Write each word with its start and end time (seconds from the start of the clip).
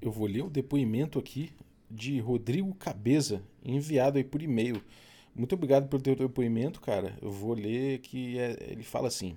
Eu 0.00 0.12
vou 0.12 0.28
ler 0.28 0.44
o 0.44 0.50
depoimento 0.50 1.18
aqui 1.18 1.50
de 1.90 2.20
Rodrigo 2.20 2.72
Cabeza, 2.74 3.42
enviado 3.64 4.16
aí 4.16 4.22
por 4.22 4.40
e-mail. 4.40 4.80
Muito 5.34 5.56
obrigado 5.56 5.88
pelo 5.88 6.00
teu 6.00 6.14
depoimento, 6.14 6.80
cara. 6.80 7.18
Eu 7.20 7.32
vou 7.32 7.52
ler 7.52 7.98
que 7.98 8.38
é, 8.38 8.56
ele 8.70 8.84
fala 8.84 9.08
assim: 9.08 9.36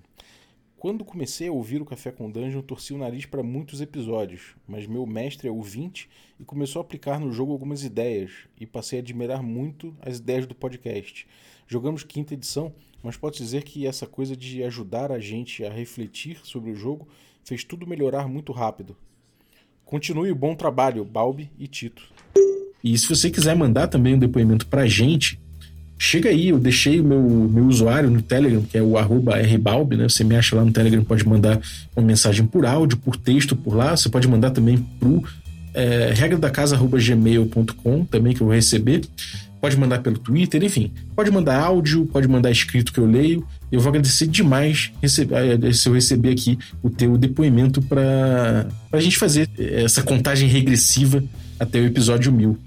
Quando 0.78 1.04
comecei 1.04 1.47
a 1.47 1.52
ouvir 1.52 1.82
o 1.82 1.86
Café 1.86 2.12
com 2.12 2.29
Dungeon, 2.29 2.62
torci 2.62 2.94
o 2.94 2.97
nariz 3.00 3.26
para 3.26 3.42
muitos 3.42 3.82
episódios, 3.82 4.55
mas 4.68 4.86
meu 4.86 5.04
mestre 5.08 5.47
é 5.47 5.52
ouvinte 5.52 6.08
e 6.39 6.46
começou 6.46 6.80
a 6.80 6.86
aplicar 6.86 7.20
no 7.20 7.32
jogo 7.32 7.54
algumas 7.54 7.84
ideias 7.84 8.32
e 8.59 8.68
passei 8.68 9.00
a 9.00 9.02
admirar 9.02 9.41
muito 9.41 9.96
as 10.00 10.20
ideias 10.20 10.46
do 10.46 10.54
podcast. 10.54 11.28
Jogamos 11.66 12.04
quinta 12.04 12.36
edição, 12.36 12.71
mas 13.02 13.18
pode 13.18 13.38
dizer 13.38 13.64
que 13.64 13.88
essa 13.88 14.05
coisa 14.05 14.38
de 14.38 14.64
ajudar 14.64 15.12
a 15.12 15.20
gente 15.20 15.66
a 15.66 15.71
refletir 15.71 16.39
sobre 16.43 16.70
o 16.70 16.75
jogo 16.75 17.07
fez 17.43 17.64
tudo 17.64 17.88
melhorar 17.88 18.28
muito 18.28 18.52
rápido. 18.52 18.96
Continue 19.92 20.32
o 20.32 20.36
bom 20.36 20.55
trabalho, 20.55 21.04
Balbi 21.04 21.52
e 21.60 21.68
Tito. 21.68 22.02
E 22.82 22.97
se 22.97 23.10
você 23.10 23.29
quiser 23.29 23.57
mandar 23.57 23.88
também 23.88 24.15
um 24.15 24.18
depoimento 24.18 24.65
pra 24.65 24.86
gente, 24.86 25.38
chega 26.00 26.29
aí, 26.29 26.48
eu 26.48 26.57
deixei 26.57 27.02
o 27.02 27.04
meu, 27.04 27.21
meu 27.21 27.65
usuário 27.65 28.10
no 28.10 28.21
Telegram, 28.21 28.62
que 28.62 28.78
é 28.78 28.82
o 28.82 28.93
rbalbi, 28.93 29.98
né? 29.98 30.07
Você 30.07 30.24
me 30.24 30.34
acha 30.34 30.56
lá 30.56 30.64
no 30.64 30.71
Telegram, 30.71 31.04
pode 31.04 31.28
mandar 31.28 31.60
uma 31.93 32.08
mensagem 32.08 32.45
por 32.45 32.66
áudio, 32.66 33.00
por 33.00 33.17
texto 33.17 33.53
por 33.53 33.75
lá. 33.75 33.94
Você 33.94 34.08
pode 34.08 34.30
mandar 34.30 34.52
também 34.52 34.78
pro 34.98 35.22
é, 35.73 36.14
regra 36.16 36.38
da 36.38 36.50
casa 36.50 36.78
gmail.com 36.78 38.06
também 38.06 38.34
que 38.34 38.39
eu 38.39 38.48
vou 38.48 38.56
receber. 38.56 39.02
Pode 39.61 39.78
mandar 39.78 40.02
pelo 40.02 40.17
Twitter, 40.17 40.64
enfim. 40.64 40.92
Pode 41.16 41.30
mandar 41.30 41.61
áudio, 41.61 42.08
pode 42.08 42.28
mandar 42.28 42.50
escrito 42.50 42.92
que 42.92 43.00
eu 43.00 43.06
leio. 43.06 43.47
Eu 43.72 43.80
vou 43.80 43.89
agradecer 43.89 44.25
demais 44.25 44.92
receber, 45.00 45.64
eh, 45.64 45.72
se 45.72 45.88
eu 45.88 45.94
receber 45.94 46.31
aqui 46.31 46.58
o 46.81 46.89
teu 46.89 47.16
depoimento 47.16 47.80
para 47.80 48.67
a 48.92 49.00
gente 49.00 49.20
fazer 49.20 49.47
essa 49.59 50.02
contagem 50.02 50.50
regressiva 50.50 51.23
até 51.59 51.80
o 51.80 51.86
episódio 51.86 52.34
mil. 52.34 52.58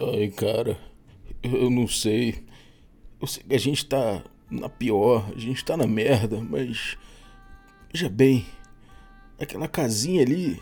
Ai, 0.00 0.28
cara, 0.28 0.78
eu 1.42 1.68
não 1.68 1.86
sei. 1.86 2.36
Eu 3.20 3.26
sei 3.26 3.42
que 3.46 3.54
a 3.54 3.60
gente 3.60 3.84
tá 3.84 4.22
na 4.50 4.70
pior, 4.70 5.30
a 5.36 5.38
gente 5.38 5.62
tá 5.62 5.76
na 5.76 5.86
merda, 5.86 6.40
mas. 6.40 6.96
Veja 7.92 8.08
bem, 8.08 8.46
aquela 9.38 9.68
casinha 9.68 10.22
ali, 10.22 10.58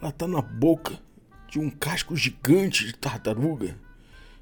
ela 0.00 0.12
tá 0.12 0.28
na 0.28 0.40
boca 0.40 0.92
de 1.54 1.60
um 1.60 1.70
casco 1.70 2.16
gigante 2.16 2.84
de 2.84 2.92
tartaruga, 2.92 3.78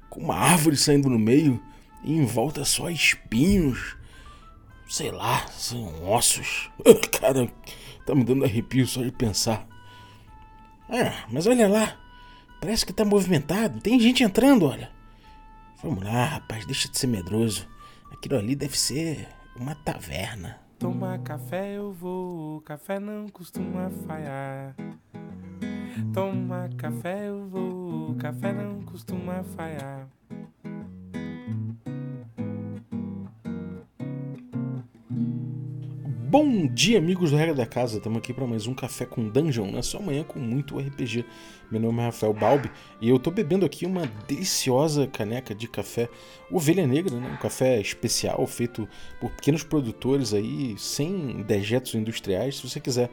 com 0.09 0.19
uma 0.19 0.35
árvore 0.35 0.75
saindo 0.75 1.07
no 1.07 1.19
meio 1.19 1.61
e 2.03 2.11
em 2.11 2.25
volta 2.25 2.65
só 2.65 2.89
espinhos. 2.89 3.95
Sei 4.89 5.11
lá, 5.11 5.45
são 5.49 6.09
ossos. 6.09 6.71
Cara, 7.21 7.47
tá 8.03 8.15
me 8.15 8.23
dando 8.23 8.43
arrepio 8.43 8.87
só 8.87 9.03
de 9.03 9.11
pensar. 9.11 9.67
Ah, 10.89 11.27
mas 11.31 11.45
olha 11.45 11.67
lá. 11.67 11.95
Parece 12.59 12.83
que 12.83 12.91
tá 12.91 13.05
movimentado. 13.05 13.79
Tem 13.79 13.99
gente 13.99 14.23
entrando, 14.23 14.65
olha. 14.65 14.89
Vamos 15.83 16.03
lá, 16.03 16.25
rapaz, 16.25 16.65
deixa 16.65 16.89
de 16.89 16.97
ser 16.97 17.05
medroso. 17.05 17.67
Aquilo 18.11 18.39
ali 18.39 18.55
deve 18.55 18.75
ser 18.75 19.27
uma 19.55 19.75
taverna. 19.75 20.59
Tomar 20.79 21.19
café 21.19 21.77
eu 21.77 21.93
vou, 21.93 22.59
café 22.61 22.99
não 22.99 23.27
costuma 23.29 23.91
falhar. 24.07 24.75
Toma 26.11 26.69
café, 26.75 27.29
eu 27.29 27.47
vou. 27.47 28.15
Café 28.15 28.51
não 28.51 28.81
costuma 28.81 29.43
falhar. 29.43 30.07
Bom 36.29 36.65
dia, 36.65 36.97
amigos 36.97 37.29
do 37.29 37.37
Regra 37.37 37.53
da 37.53 37.65
Casa. 37.67 37.97
Estamos 37.97 38.17
aqui 38.17 38.33
para 38.33 38.47
mais 38.47 38.65
um 38.65 38.73
Café 38.73 39.05
com 39.05 39.29
Dungeon, 39.29 39.69
na 39.69 39.83
sua 39.83 39.99
manhã 39.99 40.23
com 40.23 40.39
muito 40.39 40.79
RPG. 40.79 41.25
Meu 41.69 41.79
nome 41.79 41.99
é 41.99 42.05
Rafael 42.05 42.33
Balbi 42.33 42.71
e 42.99 43.07
eu 43.07 43.17
estou 43.17 43.31
bebendo 43.31 43.63
aqui 43.63 43.85
uma 43.85 44.07
deliciosa 44.27 45.05
caneca 45.05 45.53
de 45.53 45.67
café 45.67 46.09
Ovelha 46.49 46.87
Negra, 46.87 47.19
né? 47.19 47.35
um 47.37 47.37
café 47.37 47.79
especial 47.79 48.47
feito 48.47 48.89
por 49.19 49.29
pequenos 49.29 49.63
produtores 49.63 50.33
aí, 50.33 50.73
sem 50.75 51.43
dejetos 51.43 51.93
industriais. 51.93 52.55
Se 52.55 52.67
você 52.67 52.79
quiser 52.79 53.11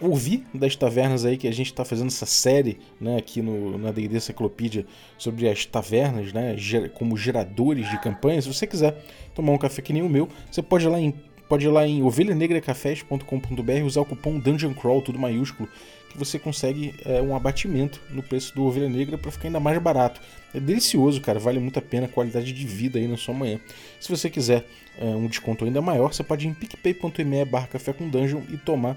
ouvir 0.00 0.44
das 0.52 0.76
tavernas 0.76 1.24
aí 1.24 1.36
que 1.36 1.48
a 1.48 1.52
gente 1.52 1.66
está 1.66 1.84
fazendo 1.84 2.08
essa 2.08 2.26
série 2.26 2.78
né, 3.00 3.16
aqui 3.16 3.40
no, 3.40 3.78
na 3.78 3.90
D&D 3.90 4.16
Enciclopédia 4.16 4.86
sobre 5.16 5.48
as 5.48 5.64
tavernas 5.64 6.32
né, 6.32 6.56
como 6.94 7.16
geradores 7.16 7.88
de 7.90 7.98
campanha. 8.00 8.40
Se 8.42 8.52
você 8.52 8.66
quiser 8.66 9.02
tomar 9.34 9.52
um 9.52 9.58
café 9.58 9.80
que 9.80 9.92
nem 9.92 10.02
o 10.02 10.08
meu, 10.08 10.28
você 10.50 10.62
pode 10.62 10.84
ir 10.84 10.88
lá 10.88 11.00
em 11.00 11.14
pode 11.48 11.64
ir 11.64 11.68
lá 11.68 11.86
em 11.86 12.02
ovelhanegracafés.com.br 12.02 13.84
usar 13.84 14.00
o 14.00 14.04
cupom 14.04 14.36
Dungeon 14.38 14.74
Crawl, 14.74 15.00
tudo 15.00 15.16
maiúsculo, 15.16 15.68
que 16.10 16.18
você 16.18 16.38
consegue 16.38 16.94
é, 17.04 17.20
um 17.22 17.36
abatimento 17.36 18.00
no 18.10 18.22
preço 18.22 18.52
do 18.54 18.64
Ovelha 18.64 18.88
Negra 18.88 19.16
para 19.16 19.30
ficar 19.30 19.46
ainda 19.46 19.60
mais 19.60 19.78
barato. 19.78 20.20
É 20.52 20.58
delicioso, 20.58 21.20
cara, 21.20 21.38
vale 21.38 21.60
muito 21.60 21.78
a 21.78 21.82
pena 21.82 22.06
a 22.06 22.08
qualidade 22.08 22.52
de 22.52 22.66
vida 22.66 22.98
aí 22.98 23.06
na 23.06 23.16
sua 23.16 23.34
manhã. 23.34 23.60
Se 24.00 24.08
você 24.08 24.28
quiser 24.28 24.66
é, 24.98 25.04
um 25.04 25.26
desconto 25.26 25.64
ainda 25.64 25.80
maior, 25.80 26.12
você 26.12 26.24
pode 26.24 26.46
ir 26.46 26.50
em 26.50 26.54
picpay.me 26.54 27.44
barra 27.44 27.66
café 27.66 27.92
com 27.92 28.08
dungeon 28.08 28.40
e 28.50 28.56
tomar 28.56 28.96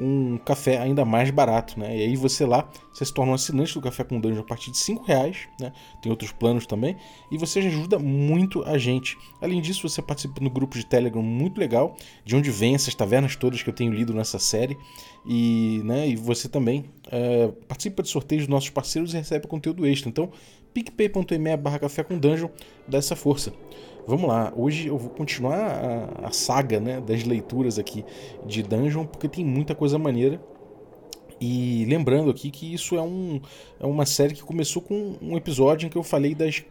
um 0.00 0.38
café 0.38 0.78
ainda 0.78 1.04
mais 1.04 1.30
barato, 1.30 1.78
né? 1.78 1.96
E 1.96 2.02
aí 2.02 2.16
você 2.16 2.46
lá, 2.46 2.68
você 2.92 3.04
se 3.04 3.12
torna 3.12 3.32
um 3.32 3.34
assinante 3.34 3.74
do 3.74 3.80
Café 3.82 4.02
com 4.02 4.18
Dungeon 4.18 4.40
a 4.40 4.44
partir 4.44 4.70
de 4.70 4.78
5 4.78 5.04
reais, 5.04 5.48
né? 5.60 5.72
Tem 6.00 6.10
outros 6.10 6.32
planos 6.32 6.66
também, 6.66 6.96
e 7.30 7.36
você 7.36 7.58
ajuda 7.58 7.98
muito 7.98 8.62
a 8.64 8.78
gente. 8.78 9.18
Além 9.42 9.60
disso, 9.60 9.86
você 9.86 10.00
participa 10.00 10.40
no 10.40 10.48
grupo 10.48 10.78
de 10.78 10.86
Telegram 10.86 11.22
muito 11.22 11.60
legal, 11.60 11.96
de 12.24 12.34
onde 12.34 12.50
vem 12.50 12.74
essas 12.74 12.94
tavernas 12.94 13.36
todas 13.36 13.62
que 13.62 13.68
eu 13.68 13.74
tenho 13.74 13.92
lido 13.92 14.14
nessa 14.14 14.38
série, 14.38 14.76
e, 15.26 15.82
né, 15.84 16.08
e 16.08 16.16
você 16.16 16.48
também 16.48 16.86
é, 17.10 17.48
participa 17.68 18.02
de 18.02 18.08
sorteios 18.08 18.44
dos 18.44 18.50
nossos 18.50 18.70
parceiros 18.70 19.12
e 19.12 19.18
recebe 19.18 19.46
conteúdo 19.46 19.86
extra. 19.86 20.08
Então, 20.08 20.30
picpay.me 20.72 21.56
barra 21.58 21.78
café 21.78 22.02
com 22.02 22.18
dungeon, 22.18 22.48
dá 22.88 22.98
essa 22.98 23.14
força. 23.14 23.52
Vamos 24.06 24.28
lá, 24.28 24.52
hoje 24.56 24.88
eu 24.88 24.96
vou 24.96 25.10
continuar 25.10 25.58
a, 25.58 26.28
a 26.28 26.32
saga 26.32 26.80
né, 26.80 27.00
das 27.00 27.24
leituras 27.24 27.78
aqui 27.78 28.04
de 28.46 28.62
Dungeon, 28.62 29.04
porque 29.06 29.28
tem 29.28 29.44
muita 29.44 29.74
coisa 29.74 29.98
maneira. 29.98 30.40
E 31.40 31.84
lembrando 31.86 32.30
aqui 32.30 32.50
que 32.50 32.72
isso 32.72 32.96
é, 32.96 33.02
um, 33.02 33.40
é 33.78 33.86
uma 33.86 34.04
série 34.04 34.34
que 34.34 34.42
começou 34.42 34.82
com 34.82 35.16
um 35.22 35.36
episódio 35.36 35.86
em 35.86 35.88
que 35.88 35.96
eu 35.96 36.02
falei 36.02 36.34
das 36.34 36.64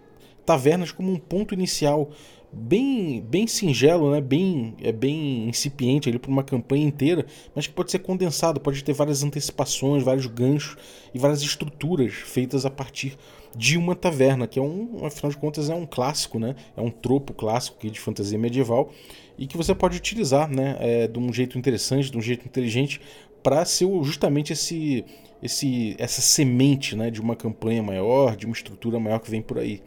tavernas 0.46 0.92
como 0.92 1.12
um 1.12 1.18
ponto 1.18 1.54
inicial 1.54 2.10
bem 2.52 3.22
bem 3.22 3.46
singelo, 3.48 4.12
né? 4.12 4.22
Bem 4.22 4.76
é 4.82 4.92
bem 4.92 5.48
incipiente 5.48 6.10
ali 6.10 6.18
para 6.18 6.32
uma 6.32 6.44
campanha 6.44 6.86
inteira, 6.86 7.26
mas 7.56 7.68
que 7.68 7.74
pode 7.74 7.92
ser 7.92 8.00
condensado, 8.00 8.60
pode 8.60 8.84
ter 8.84 8.94
várias 8.94 9.24
antecipações, 9.24 10.04
vários 10.04 10.26
ganchos 10.26 10.76
e 11.14 11.20
várias 11.20 11.42
estruturas 11.42 12.14
feitas 12.14 12.66
a 12.66 12.70
partir 12.70 13.18
de 13.56 13.78
uma 13.78 13.96
taverna, 13.96 14.48
que 14.48 14.60
é 14.60 14.62
um, 14.62 15.06
afinal 15.06 15.32
de 15.32 15.38
contas, 15.38 15.70
é 15.70 15.76
um 15.76 15.86
clássico, 15.86 16.40
né? 16.40 16.56
É 16.76 16.82
um 16.82 16.92
tropo 16.92 17.34
clássico 17.34 17.90
de 17.90 18.00
fantasia 18.00 18.38
medieval 18.38 18.92
e 19.38 19.48
que 19.48 19.58
você 19.58 19.74
pode 19.74 19.98
utilizar, 19.98 20.50
né? 20.50 20.78
É, 20.80 21.08
de 21.08 21.20
um 21.20 21.32
jeito 21.32 21.58
interessante, 21.58 22.12
de 22.12 22.18
um 22.18 22.22
jeito 22.22 22.46
inteligente, 22.46 23.02
para 23.42 23.64
ser 23.66 23.88
justamente 24.04 24.54
esse, 24.54 25.06
esse, 25.42 25.96
essa 25.98 26.22
semente, 26.22 26.96
né? 26.96 27.10
De 27.10 27.22
uma 27.22 27.36
campanha 27.36 27.82
maior, 27.82 28.36
de 28.36 28.46
uma 28.46 28.54
estrutura 28.54 29.00
maior 29.00 29.20
que 29.20 29.32
vem 29.32 29.42
por 29.42 29.58
aí. 29.58 29.82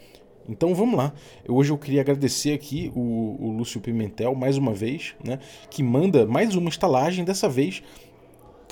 Então 0.49 0.75
vamos 0.75 0.97
lá. 0.97 1.13
Hoje 1.49 1.71
eu 1.71 1.79
queria 1.79 2.01
agradecer 2.01 2.53
aqui 2.53 2.91
o, 2.95 3.37
o 3.41 3.51
Lúcio 3.53 3.81
Pimentel 3.81 4.35
mais 4.35 4.57
uma 4.57 4.73
vez, 4.73 5.15
né? 5.25 5.39
Que 5.71 5.83
manda 5.83 6.27
mais 6.27 6.55
uma 6.55 6.69
estalagem, 6.69 7.25
dessa 7.25 7.49
vez 7.49 7.83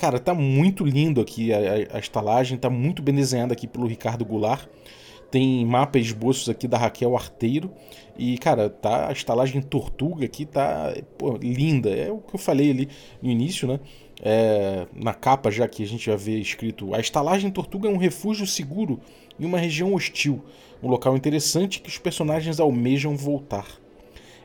Cara, 0.01 0.17
tá 0.17 0.33
muito 0.33 0.83
lindo 0.83 1.21
aqui 1.21 1.53
a, 1.53 1.59
a, 1.95 1.99
estalagem, 1.99 2.57
tá 2.57 2.71
muito 2.71 3.03
bem 3.03 3.13
desenhada 3.13 3.53
aqui 3.53 3.67
pelo 3.67 3.85
Ricardo 3.85 4.25
Goulart. 4.25 4.67
Tem 5.29 5.63
mapa 5.63 5.99
e 5.99 6.01
esboços 6.01 6.49
aqui 6.49 6.67
da 6.67 6.75
Raquel 6.75 7.15
Arteiro. 7.15 7.71
E, 8.17 8.35
cara, 8.39 8.67
tá 8.67 9.09
a 9.09 9.11
estalagem 9.11 9.61
Tortuga 9.61 10.25
aqui 10.25 10.43
tá 10.47 10.91
pô, 11.19 11.37
linda. 11.37 11.91
É 11.91 12.11
o 12.11 12.17
que 12.17 12.33
eu 12.33 12.39
falei 12.39 12.71
ali 12.71 12.89
no 13.21 13.29
início, 13.29 13.67
né? 13.67 13.79
É, 14.23 14.87
na 14.91 15.13
capa 15.13 15.51
já 15.51 15.67
que 15.67 15.83
a 15.83 15.87
gente 15.87 16.07
já 16.07 16.15
vê 16.15 16.39
escrito: 16.39 16.95
A 16.95 16.99
estalagem 16.99 17.51
Tortuga 17.51 17.87
é 17.87 17.91
um 17.91 17.97
refúgio 17.97 18.47
seguro 18.47 18.99
em 19.39 19.45
uma 19.45 19.57
região 19.57 19.93
hostil, 19.93 20.43
um 20.81 20.87
local 20.87 21.15
interessante 21.15 21.81
que 21.81 21.89
os 21.89 21.97
personagens 21.97 22.59
almejam 22.59 23.15
voltar 23.15 23.65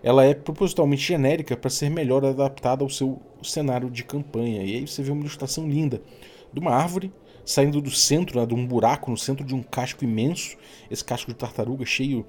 ela 0.06 0.24
é 0.24 0.34
propositalmente 0.34 1.02
genérica 1.02 1.56
para 1.56 1.68
ser 1.68 1.90
melhor 1.90 2.24
adaptada 2.24 2.84
ao 2.84 2.88
seu 2.88 3.20
cenário 3.42 3.90
de 3.90 4.04
campanha. 4.04 4.62
E 4.62 4.76
aí 4.76 4.86
você 4.86 5.02
vê 5.02 5.10
uma 5.10 5.22
ilustração 5.22 5.68
linda 5.68 6.00
de 6.52 6.60
uma 6.60 6.70
árvore 6.70 7.12
saindo 7.44 7.80
do 7.80 7.90
centro, 7.90 8.38
né, 8.38 8.46
de 8.46 8.54
um 8.54 8.64
buraco 8.64 9.10
no 9.10 9.16
centro 9.16 9.44
de 9.44 9.52
um 9.52 9.64
casco 9.64 10.04
imenso, 10.04 10.56
esse 10.88 11.04
casco 11.04 11.32
de 11.32 11.36
tartaruga 11.36 11.84
cheio 11.84 12.24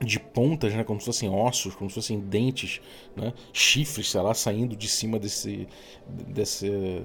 de 0.00 0.20
pontas, 0.20 0.74
né, 0.74 0.84
como 0.84 1.00
se 1.00 1.06
fossem 1.06 1.28
ossos, 1.28 1.74
como 1.74 1.90
se 1.90 1.94
fossem 1.94 2.20
dentes, 2.20 2.80
né, 3.16 3.32
chifres, 3.52 4.08
sei 4.10 4.20
lá, 4.20 4.32
saindo 4.32 4.76
de 4.76 4.88
cima 4.88 5.18
desse, 5.18 5.66
desse, 6.08 7.02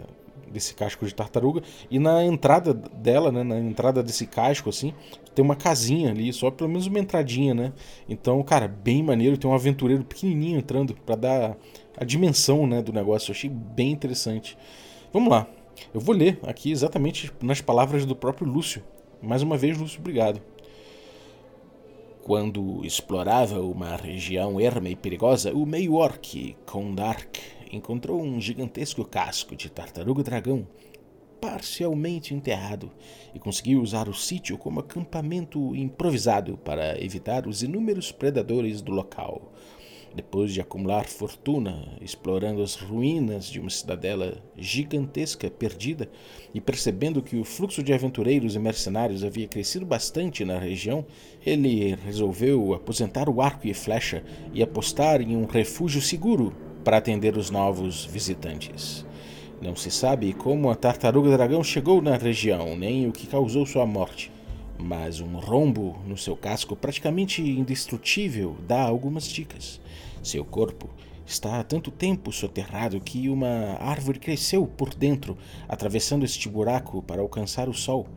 desse 0.52 0.74
casco 0.74 1.06
de 1.06 1.14
tartaruga. 1.14 1.62
E 1.90 2.00
na 2.00 2.24
entrada 2.24 2.74
dela, 2.74 3.32
né, 3.32 3.44
na 3.44 3.60
entrada 3.60 4.02
desse 4.02 4.26
casco, 4.26 4.70
assim, 4.70 4.94
tem 5.34 5.44
uma 5.44 5.56
casinha 5.56 6.10
ali, 6.12 6.32
só 6.34 6.50
pelo 6.50 6.70
menos 6.70 6.88
uma 6.88 7.00
entradinha, 7.00 7.54
né? 7.54 7.74
Então, 8.08 8.42
cara, 8.44 8.68
bem 8.68 9.04
maneiro. 9.04 9.38
Tem 9.38 9.50
um 9.50 9.54
aventureiro 9.54 10.04
pequenininho 10.04 10.58
entrando 10.58 10.94
para 10.94 11.16
dar 11.16 11.58
a 11.96 12.04
dimensão, 12.04 12.66
né, 12.68 12.82
do 12.82 12.94
negócio. 12.94 13.32
Eu 13.32 13.36
achei 13.36 13.50
bem 13.50 13.92
interessante. 13.92 14.58
Vamos 15.14 15.30
lá. 15.30 15.48
Eu 15.94 16.02
vou 16.02 16.16
ler 16.16 16.40
aqui 16.44 16.72
exatamente 16.72 17.32
nas 17.42 17.62
palavras 17.62 18.06
do 18.06 18.16
próprio 18.16 18.48
Lúcio. 18.48 18.84
Mais 19.22 19.42
uma 19.42 19.58
vez, 19.58 19.78
Lúcio, 19.78 20.00
obrigado. 20.00 20.42
Quando 22.24 22.84
explorava 22.84 23.62
uma 23.62 23.96
região 23.96 24.60
erma 24.60 24.90
e 24.90 24.96
perigosa, 24.96 25.54
o 25.54 25.66
meio-orc 25.66 26.58
Kondark 26.66 27.38
encontrou 27.72 28.22
um 28.22 28.40
gigantesco 28.40 29.04
casco 29.06 29.56
de 29.56 29.70
tartaruga-dragão 29.70 30.68
parcialmente 31.40 32.34
enterrado 32.34 32.92
e 33.34 33.40
conseguiu 33.40 33.82
usar 33.82 34.10
o 34.10 34.14
sítio 34.14 34.58
como 34.58 34.80
acampamento 34.80 35.76
improvisado 35.76 36.58
para 36.58 37.02
evitar 37.04 37.48
os 37.48 37.64
inúmeros 37.64 38.12
predadores 38.12 38.82
do 38.82 38.92
local. 38.92 39.54
Depois 40.16 40.52
de 40.52 40.60
acumular 40.60 41.06
fortuna 41.06 41.96
explorando 42.02 42.64
as 42.64 42.76
ruínas 42.76 43.46
de 43.46 43.60
uma 43.60 43.70
cidadela 43.70 44.42
gigantesca 44.58 45.50
perdida 45.50 46.10
e 46.54 46.62
percebendo 46.62 47.22
que 47.22 47.36
o 47.36 47.44
fluxo 47.44 47.84
de 47.84 47.94
aventureiros 47.94 48.56
e 48.56 48.60
mercenários 48.60 49.24
havia 49.24 49.48
crescido 49.48 49.86
bastante 49.86 50.44
na 50.44 50.58
região, 50.58 51.06
ele 51.46 51.94
resolveu 51.96 52.74
aposentar 52.74 53.30
o 53.30 53.42
arco 53.42 53.68
e 53.68 53.74
flecha 53.74 54.24
e 54.54 54.64
apostar 54.64 55.22
em 55.22 55.36
um 55.36 55.46
refúgio 55.46 56.02
seguro 56.02 56.67
para 56.88 57.00
atender 57.00 57.36
os 57.36 57.50
novos 57.50 58.06
visitantes. 58.06 59.06
Não 59.62 59.76
se 59.76 59.92
sabe 59.92 60.32
como 60.32 60.70
a 60.70 60.76
tartaruga 60.76 61.32
dragão 61.32 61.62
chegou 61.62 62.02
na 62.02 62.16
região, 62.16 62.78
nem 62.78 63.10
o 63.10 63.12
que 63.12 63.28
causou 63.28 63.66
sua 63.66 63.86
morte. 63.86 64.32
Mas 64.80 65.20
um 65.20 65.38
rombo 65.38 66.00
no 66.08 66.16
seu 66.18 66.38
casco 66.38 66.78
praticamente 66.78 67.42
indestrutível 67.42 68.56
dá 68.66 68.84
algumas 68.84 69.28
dicas. 69.28 69.82
Seu 70.24 70.46
corpo 70.46 70.90
está 71.26 71.60
há 71.60 71.64
tanto 71.66 71.92
tempo 71.92 72.32
soterrado 72.32 73.02
que 73.02 73.28
uma 73.28 73.76
árvore 73.82 74.18
cresceu 74.18 74.66
por 74.66 74.94
dentro, 74.94 75.38
atravessando 75.68 76.24
este 76.24 76.48
buraco 76.48 77.02
para 77.02 77.22
alcançar 77.22 77.68
o 77.68 77.74
sol. 77.74 78.08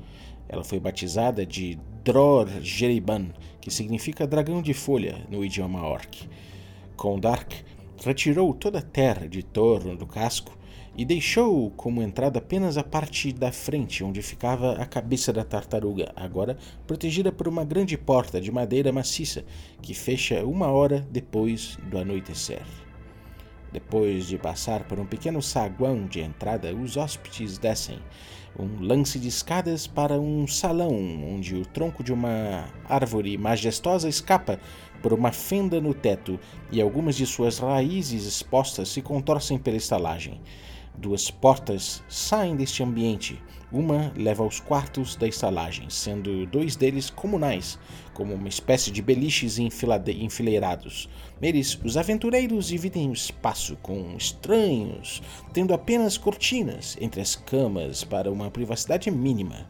Ela 0.48 0.62
foi 0.62 0.78
batizada 0.78 1.44
de 1.44 1.76
Dror 2.04 2.48
Jeriban, 2.62 3.30
que 3.60 3.68
significa 3.68 4.28
dragão 4.28 4.62
de 4.62 4.74
folha 4.74 5.26
no 5.28 5.44
idioma 5.44 5.82
orc. 5.82 6.28
Kondark 6.94 7.64
retirou 8.02 8.54
toda 8.54 8.78
a 8.78 8.82
terra 8.82 9.28
de 9.28 9.42
torno 9.42 9.96
do 9.96 10.06
casco 10.06 10.58
e 10.96 11.04
deixou 11.04 11.70
como 11.72 12.02
entrada 12.02 12.38
apenas 12.38 12.76
a 12.76 12.82
parte 12.82 13.32
da 13.32 13.52
frente 13.52 14.02
onde 14.02 14.20
ficava 14.22 14.72
a 14.72 14.86
cabeça 14.86 15.32
da 15.32 15.44
tartaruga, 15.44 16.12
agora 16.16 16.56
protegida 16.86 17.30
por 17.30 17.46
uma 17.46 17.64
grande 17.64 17.96
porta 17.96 18.40
de 18.40 18.50
madeira 18.50 18.92
maciça 18.92 19.44
que 19.80 19.94
fecha 19.94 20.44
uma 20.44 20.68
hora 20.68 21.06
depois 21.10 21.78
do 21.88 21.98
anoitecer. 21.98 22.62
Depois 23.72 24.26
de 24.26 24.36
passar 24.36 24.82
por 24.84 24.98
um 24.98 25.06
pequeno 25.06 25.40
saguão 25.40 26.06
de 26.06 26.20
entrada, 26.20 26.74
os 26.74 26.96
hóspedes 26.96 27.56
descem 27.56 28.00
um 28.58 28.84
lance 28.84 29.16
de 29.18 29.28
escadas 29.28 29.86
para 29.86 30.18
um 30.18 30.44
salão 30.46 30.90
onde 30.90 31.54
o 31.54 31.64
tronco 31.64 32.02
de 32.02 32.12
uma 32.12 32.68
árvore 32.88 33.38
majestosa 33.38 34.08
escapa 34.08 34.58
por 35.02 35.12
uma 35.12 35.32
fenda 35.32 35.80
no 35.80 35.94
teto 35.94 36.38
e 36.70 36.80
algumas 36.80 37.16
de 37.16 37.26
suas 37.26 37.58
raízes 37.58 38.24
expostas 38.24 38.88
se 38.88 39.02
contorcem 39.02 39.58
pela 39.58 39.76
estalagem. 39.76 40.40
Duas 40.96 41.30
portas 41.30 42.02
saem 42.08 42.56
deste 42.56 42.82
ambiente. 42.82 43.40
Uma 43.72 44.12
leva 44.16 44.42
aos 44.42 44.58
quartos 44.58 45.14
da 45.14 45.28
estalagem, 45.28 45.88
sendo 45.88 46.44
dois 46.46 46.74
deles 46.74 47.08
comunais, 47.08 47.78
como 48.12 48.34
uma 48.34 48.48
espécie 48.48 48.90
de 48.90 49.00
beliches 49.00 49.58
enfileirados. 49.58 51.08
Neles, 51.40 51.78
os 51.84 51.96
aventureiros 51.96 52.66
dividem 52.66 53.08
o 53.08 53.12
espaço 53.12 53.76
com 53.80 54.16
estranhos, 54.16 55.22
tendo 55.54 55.72
apenas 55.72 56.18
cortinas 56.18 56.98
entre 57.00 57.20
as 57.20 57.36
camas 57.36 58.02
para 58.02 58.30
uma 58.30 58.50
privacidade 58.50 59.08
mínima. 59.10 59.66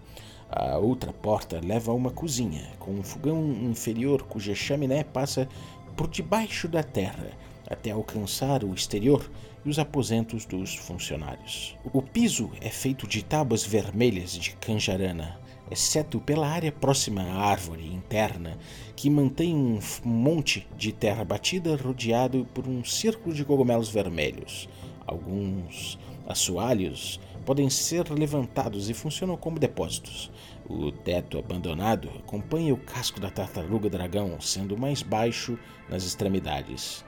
A 0.53 0.79
outra 0.79 1.13
porta 1.13 1.61
leva 1.65 1.93
a 1.93 1.95
uma 1.95 2.11
cozinha, 2.11 2.71
com 2.81 2.91
um 2.91 3.05
fogão 3.05 3.41
inferior 3.53 4.23
cuja 4.25 4.53
chaminé 4.53 5.05
passa 5.05 5.49
por 5.97 6.09
debaixo 6.09 6.67
da 6.67 6.83
terra 6.83 7.31
até 7.69 7.93
alcançar 7.93 8.65
o 8.65 8.75
exterior 8.75 9.31
e 9.65 9.71
os 9.71 9.79
aposentos 9.79 10.45
dos 10.45 10.75
funcionários. 10.75 11.77
O 11.93 12.03
piso 12.03 12.51
é 12.61 12.69
feito 12.69 13.07
de 13.07 13.23
tábuas 13.23 13.65
vermelhas 13.65 14.33
de 14.33 14.51
canjarana, 14.57 15.39
exceto 15.71 16.19
pela 16.19 16.49
área 16.49 16.73
próxima 16.73 17.23
à 17.23 17.45
árvore 17.49 17.87
interna, 17.87 18.59
que 18.97 19.09
mantém 19.09 19.55
um 19.55 19.79
monte 20.05 20.67
de 20.77 20.91
terra 20.91 21.25
batida 21.25 21.77
rodeado 21.77 22.45
por 22.53 22.67
um 22.67 22.85
círculo 22.85 23.33
de 23.33 23.45
cogumelos 23.45 23.89
vermelhos. 23.89 24.69
Alguns 25.07 25.97
assoalhos 26.27 27.21
podem 27.45 27.69
ser 27.71 28.11
levantados 28.11 28.89
e 28.91 28.95
funcionam 28.95 29.37
como 29.37 29.59
depósitos. 29.59 30.31
O 30.69 30.93
teto 30.93 31.39
abandonado 31.39 32.11
acompanha 32.19 32.73
o 32.73 32.79
casco 32.79 33.19
da 33.19 33.31
tartaruga 33.31 33.91
dragão, 33.91 34.41
sendo 34.41 34.77
mais 34.77 35.03
baixo 35.03 35.59
nas 35.89 36.05
extremidades. 36.05 37.05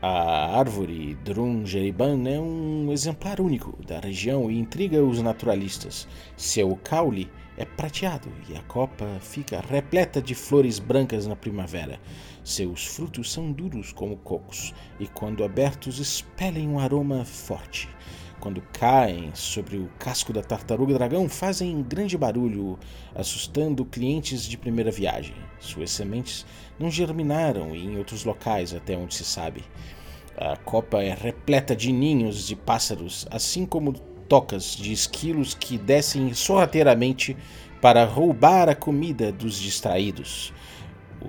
A 0.00 0.56
árvore 0.56 1.16
Drungeriban 1.24 2.28
é 2.28 2.38
um 2.38 2.92
exemplar 2.92 3.40
único 3.40 3.76
da 3.84 3.98
região 3.98 4.48
e 4.48 4.56
intriga 4.56 5.02
os 5.02 5.20
naturalistas. 5.20 6.06
Seu 6.36 6.76
caule 6.76 7.28
é 7.56 7.64
prateado 7.64 8.28
e 8.48 8.56
a 8.56 8.62
copa 8.62 9.04
fica 9.20 9.60
repleta 9.60 10.22
de 10.22 10.36
flores 10.36 10.78
brancas 10.78 11.26
na 11.26 11.34
primavera. 11.34 11.98
Seus 12.44 12.86
frutos 12.86 13.32
são 13.32 13.50
duros 13.50 13.92
como 13.92 14.16
cocos 14.18 14.72
e, 15.00 15.08
quando 15.08 15.42
abertos, 15.42 15.98
expelem 15.98 16.68
um 16.68 16.78
aroma 16.78 17.24
forte. 17.24 17.88
Quando 18.40 18.62
caem 18.72 19.30
sobre 19.34 19.76
o 19.76 19.90
casco 19.98 20.32
da 20.32 20.42
tartaruga 20.42 20.94
dragão, 20.94 21.28
fazem 21.28 21.82
grande 21.82 22.16
barulho, 22.16 22.78
assustando 23.14 23.84
clientes 23.84 24.44
de 24.44 24.56
primeira 24.56 24.92
viagem. 24.92 25.34
Suas 25.58 25.90
sementes 25.90 26.46
não 26.78 26.90
germinaram 26.90 27.74
em 27.74 27.98
outros 27.98 28.24
locais, 28.24 28.72
até 28.72 28.96
onde 28.96 29.14
se 29.14 29.24
sabe. 29.24 29.64
A 30.36 30.56
copa 30.56 31.02
é 31.02 31.12
repleta 31.12 31.74
de 31.74 31.90
ninhos 31.90 32.46
de 32.46 32.54
pássaros, 32.54 33.26
assim 33.28 33.66
como 33.66 33.92
tocas 34.28 34.76
de 34.76 34.92
esquilos 34.92 35.54
que 35.54 35.76
descem 35.76 36.32
sorrateiramente 36.32 37.36
para 37.80 38.04
roubar 38.04 38.68
a 38.68 38.74
comida 38.74 39.32
dos 39.32 39.58
distraídos. 39.58 40.52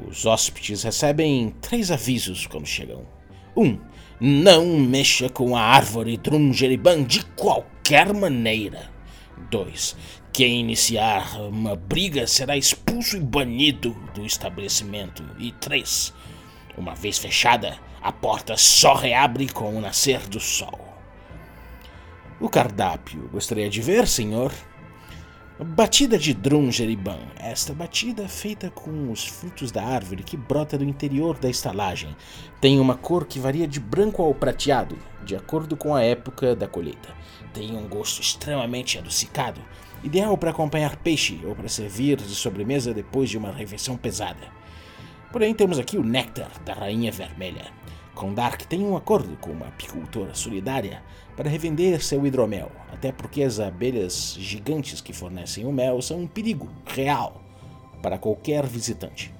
Os 0.08 0.28
hóspedes 0.28 0.84
recebem 0.84 1.56
três 1.60 1.90
avisos 1.90 2.46
quando 2.46 2.68
chegam. 2.68 3.04
Um, 3.58 3.80
não 4.20 4.78
mexa 4.78 5.30
com 5.30 5.56
a 5.56 5.62
árvore 5.62 6.18
Drungeriban 6.18 7.04
de 7.04 7.24
qualquer 7.26 8.14
maneira. 8.14 8.92
2. 9.50 9.96
Quem 10.34 10.60
iniciar 10.60 11.40
uma 11.42 11.76
briga 11.76 12.28
será 12.28 12.58
expulso 12.58 13.16
e 13.16 13.22
banido 13.22 13.96
do 14.14 14.26
estabelecimento. 14.26 15.24
E 15.40 15.52
3. 15.54 16.14
Uma 16.78 16.96
vez 16.96 17.18
fechada, 17.18 17.78
a 18.02 18.12
porta 18.12 18.58
só 18.58 18.94
reabre 18.94 19.48
com 19.48 19.76
o 19.76 19.82
nascer 19.82 20.28
do 20.28 20.40
sol. 20.40 20.88
O 22.40 22.50
cardápio 22.50 23.30
gostaria 23.32 23.70
de 23.70 23.82
ver, 23.82 24.08
senhor? 24.08 24.54
Batida 25.62 26.18
de 26.18 26.34
Drungeriban. 26.34 27.20
Esta 27.38 27.74
batida 27.74 28.30
feita 28.30 28.70
com 28.70 29.12
os 29.12 29.28
frutos 29.28 29.74
da 29.74 29.84
árvore 29.84 30.24
que 30.24 30.38
brota 30.38 30.78
do 30.78 30.86
interior 30.86 31.38
da 31.38 31.50
estalagem. 31.50 32.16
Tem 32.62 32.80
uma 32.80 32.96
cor 32.96 33.26
que 33.26 33.42
varia 33.42 33.68
de 33.68 33.78
branco 33.78 34.24
ao 34.24 34.34
prateado, 34.34 34.98
de 35.26 35.36
acordo 35.36 35.76
com 35.76 35.94
a 35.94 36.02
época 36.02 36.56
da 36.56 36.66
colheita. 36.66 37.14
Tem 37.54 37.76
um 37.76 37.90
gosto 37.90 38.22
extremamente 38.22 38.98
adocicado, 38.98 39.60
ideal 40.02 40.38
para 40.38 40.52
acompanhar 40.52 40.96
peixe 40.96 41.42
ou 41.44 41.54
para 41.54 41.68
servir 41.68 42.16
de 42.16 42.36
sobremesa 42.36 42.94
depois 42.94 43.30
de 43.30 43.38
uma 43.38 43.52
refeição 43.52 43.98
pesada. 43.98 44.48
Porém, 45.30 45.54
temos 45.54 45.78
aqui 45.78 45.98
o 45.98 46.06
néctar 46.06 46.52
da 46.64 46.74
Rainha 46.74 47.12
Vermelha. 47.12 47.66
Kondark 48.16 48.66
tem 48.66 48.82
um 48.82 48.96
acordo 48.96 49.38
com 49.38 49.52
uma 49.52 49.68
apicultora 49.68 50.34
solidária 50.34 51.04
para 51.40 51.50
revender 51.50 52.04
seu 52.04 52.28
hidromel, 52.28 52.70
até 52.92 53.14
porque 53.14 53.42
as 53.42 53.62
abelhas 53.62 54.36
gigantes 54.38 55.00
que 55.00 55.14
fornecem 55.14 55.66
o 55.66 55.72
mel 55.72 56.02
são 56.02 56.20
um 56.20 56.28
perigo 56.28 56.68
real 56.86 57.42
para 58.02 58.18
qualquer 58.18 58.66
visitante. 58.68 59.34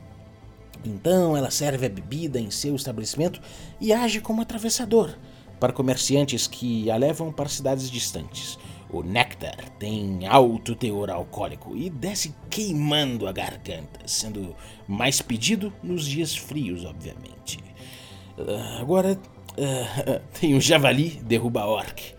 Então 0.86 1.36
ela 1.36 1.52
serve 1.52 1.88
a 1.88 1.90
bebida 1.90 2.40
em 2.40 2.50
seu 2.52 2.74
estabelecimento 2.74 3.42
e 3.82 3.92
age 3.92 4.22
como 4.22 4.42
atravessador 4.42 5.14
para 5.60 5.74
comerciantes 5.74 6.48
que 6.48 6.90
a 6.90 6.96
levam 6.96 7.34
para 7.34 7.50
cidades 7.50 7.92
distantes. 7.92 8.58
O 8.90 9.04
néctar 9.04 9.70
tem 9.78 10.26
alto 10.26 10.76
teor 10.76 11.10
alcoólico 11.10 11.76
e 11.76 11.90
desce 11.90 12.34
queimando 12.50 13.28
a 13.28 13.34
garganta, 13.34 14.08
sendo 14.08 14.56
mais 14.88 15.22
pedido 15.22 15.74
nos 15.84 16.06
dias 16.06 16.34
frios, 16.34 16.86
obviamente. 16.86 17.60
Uh, 18.38 18.80
agora 18.80 19.20
tem 20.40 20.56
o 20.56 20.62
javali 20.62 21.22
derruba 21.24 21.66
orc. 21.66 22.16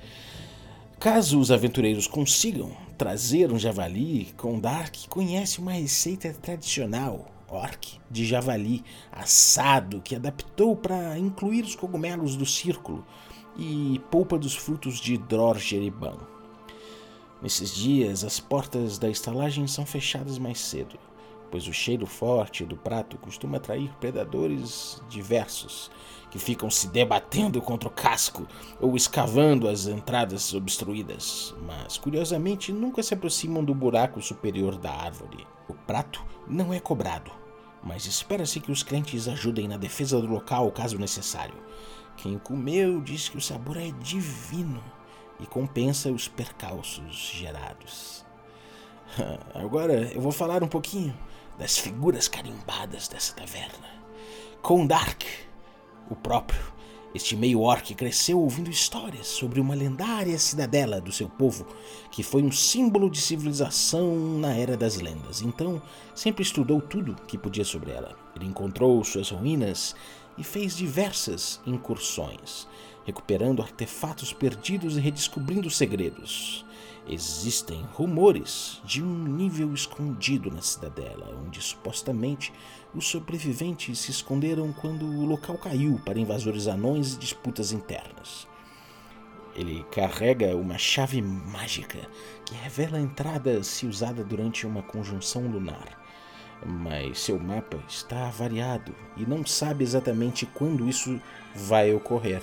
Caso 0.98 1.40
os 1.40 1.50
aventureiros 1.50 2.06
consigam 2.06 2.76
trazer 2.98 3.50
um 3.50 3.58
javali, 3.58 4.34
Kondark 4.36 5.08
conhece 5.08 5.58
uma 5.58 5.72
receita 5.72 6.34
tradicional 6.34 7.26
orc 7.48 7.98
de 8.10 8.24
javali 8.24 8.84
assado 9.10 10.00
que 10.00 10.14
adaptou 10.14 10.76
para 10.76 11.18
incluir 11.18 11.64
os 11.64 11.74
cogumelos 11.74 12.36
do 12.36 12.46
círculo 12.46 13.04
e 13.58 14.00
polpa 14.10 14.38
dos 14.38 14.54
frutos 14.54 15.00
de 15.00 15.16
Dror 15.16 15.58
Jeriban. 15.58 16.18
Nesses 17.42 17.74
dias, 17.74 18.22
as 18.22 18.38
portas 18.38 18.98
da 18.98 19.08
estalagem 19.08 19.66
são 19.66 19.86
fechadas 19.86 20.38
mais 20.38 20.60
cedo, 20.60 20.98
pois 21.50 21.66
o 21.66 21.72
cheiro 21.72 22.06
forte 22.06 22.64
do 22.64 22.76
prato 22.76 23.18
costuma 23.18 23.56
atrair 23.56 23.90
predadores 23.98 25.02
diversos 25.08 25.90
que 26.30 26.38
ficam 26.38 26.70
se 26.70 26.86
debatendo 26.88 27.60
contra 27.60 27.88
o 27.88 27.92
casco 27.92 28.46
ou 28.80 28.96
escavando 28.96 29.68
as 29.68 29.86
entradas 29.86 30.54
obstruídas, 30.54 31.54
mas 31.66 31.98
curiosamente 31.98 32.72
nunca 32.72 33.02
se 33.02 33.14
aproximam 33.14 33.64
do 33.64 33.74
buraco 33.74 34.22
superior 34.22 34.76
da 34.76 34.92
árvore. 34.92 35.46
O 35.68 35.74
prato 35.74 36.24
não 36.46 36.72
é 36.72 36.78
cobrado, 36.78 37.32
mas 37.82 38.06
espera-se 38.06 38.60
que 38.60 38.70
os 38.70 38.82
clientes 38.82 39.26
ajudem 39.26 39.66
na 39.66 39.76
defesa 39.76 40.20
do 40.20 40.28
local 40.28 40.70
caso 40.70 40.98
necessário. 40.98 41.56
Quem 42.16 42.38
comeu 42.38 43.00
diz 43.00 43.28
que 43.28 43.38
o 43.38 43.40
sabor 43.40 43.76
é 43.76 43.90
divino 44.00 44.82
e 45.40 45.46
compensa 45.46 46.12
os 46.12 46.28
percalços 46.28 47.32
gerados. 47.34 48.24
Agora 49.54 50.12
eu 50.12 50.20
vou 50.20 50.30
falar 50.32 50.62
um 50.62 50.68
pouquinho 50.68 51.16
das 51.60 51.76
figuras 51.76 52.26
carimbadas 52.26 53.06
dessa 53.06 53.34
taverna. 53.34 53.86
Kondark, 54.62 55.26
o 56.08 56.16
próprio, 56.16 56.72
este 57.14 57.36
meio-orc 57.36 57.94
cresceu 57.94 58.40
ouvindo 58.40 58.70
histórias 58.70 59.26
sobre 59.26 59.60
uma 59.60 59.74
lendária 59.74 60.38
cidadela 60.38 61.02
do 61.02 61.12
seu 61.12 61.28
povo, 61.28 61.66
que 62.10 62.22
foi 62.22 62.42
um 62.42 62.50
símbolo 62.50 63.10
de 63.10 63.20
civilização 63.20 64.38
na 64.38 64.56
Era 64.56 64.74
das 64.74 64.96
Lendas. 64.96 65.42
Então, 65.42 65.82
sempre 66.14 66.42
estudou 66.42 66.80
tudo 66.80 67.14
que 67.28 67.36
podia 67.36 67.64
sobre 67.64 67.90
ela. 67.90 68.16
Ele 68.34 68.46
encontrou 68.46 69.04
suas 69.04 69.28
ruínas 69.28 69.94
e 70.38 70.42
fez 70.42 70.74
diversas 70.74 71.60
incursões, 71.66 72.66
recuperando 73.04 73.60
artefatos 73.60 74.32
perdidos 74.32 74.96
e 74.96 75.00
redescobrindo 75.00 75.68
segredos. 75.68 76.64
Existem 77.12 77.82
rumores 77.94 78.80
de 78.84 79.02
um 79.02 79.24
nível 79.24 79.74
escondido 79.74 80.48
na 80.48 80.62
cidadela, 80.62 81.36
onde 81.44 81.60
supostamente 81.60 82.52
os 82.94 83.08
sobreviventes 83.08 83.98
se 83.98 84.12
esconderam 84.12 84.72
quando 84.72 85.04
o 85.04 85.26
local 85.26 85.58
caiu 85.58 86.00
para 86.06 86.20
invasores 86.20 86.68
anões 86.68 87.14
e 87.14 87.18
disputas 87.18 87.72
internas. 87.72 88.46
Ele 89.56 89.84
carrega 89.90 90.54
uma 90.54 90.78
chave 90.78 91.20
mágica 91.20 91.98
que 92.46 92.54
revela 92.54 92.98
a 92.98 93.00
entrada 93.00 93.60
se 93.64 93.88
usada 93.88 94.22
durante 94.22 94.64
uma 94.64 94.84
conjunção 94.84 95.48
lunar. 95.48 96.00
Mas 96.64 97.18
seu 97.18 97.40
mapa 97.40 97.82
está 97.88 98.30
variado 98.30 98.94
e 99.16 99.26
não 99.26 99.44
sabe 99.44 99.82
exatamente 99.82 100.46
quando 100.46 100.88
isso 100.88 101.20
vai 101.56 101.92
ocorrer. 101.92 102.42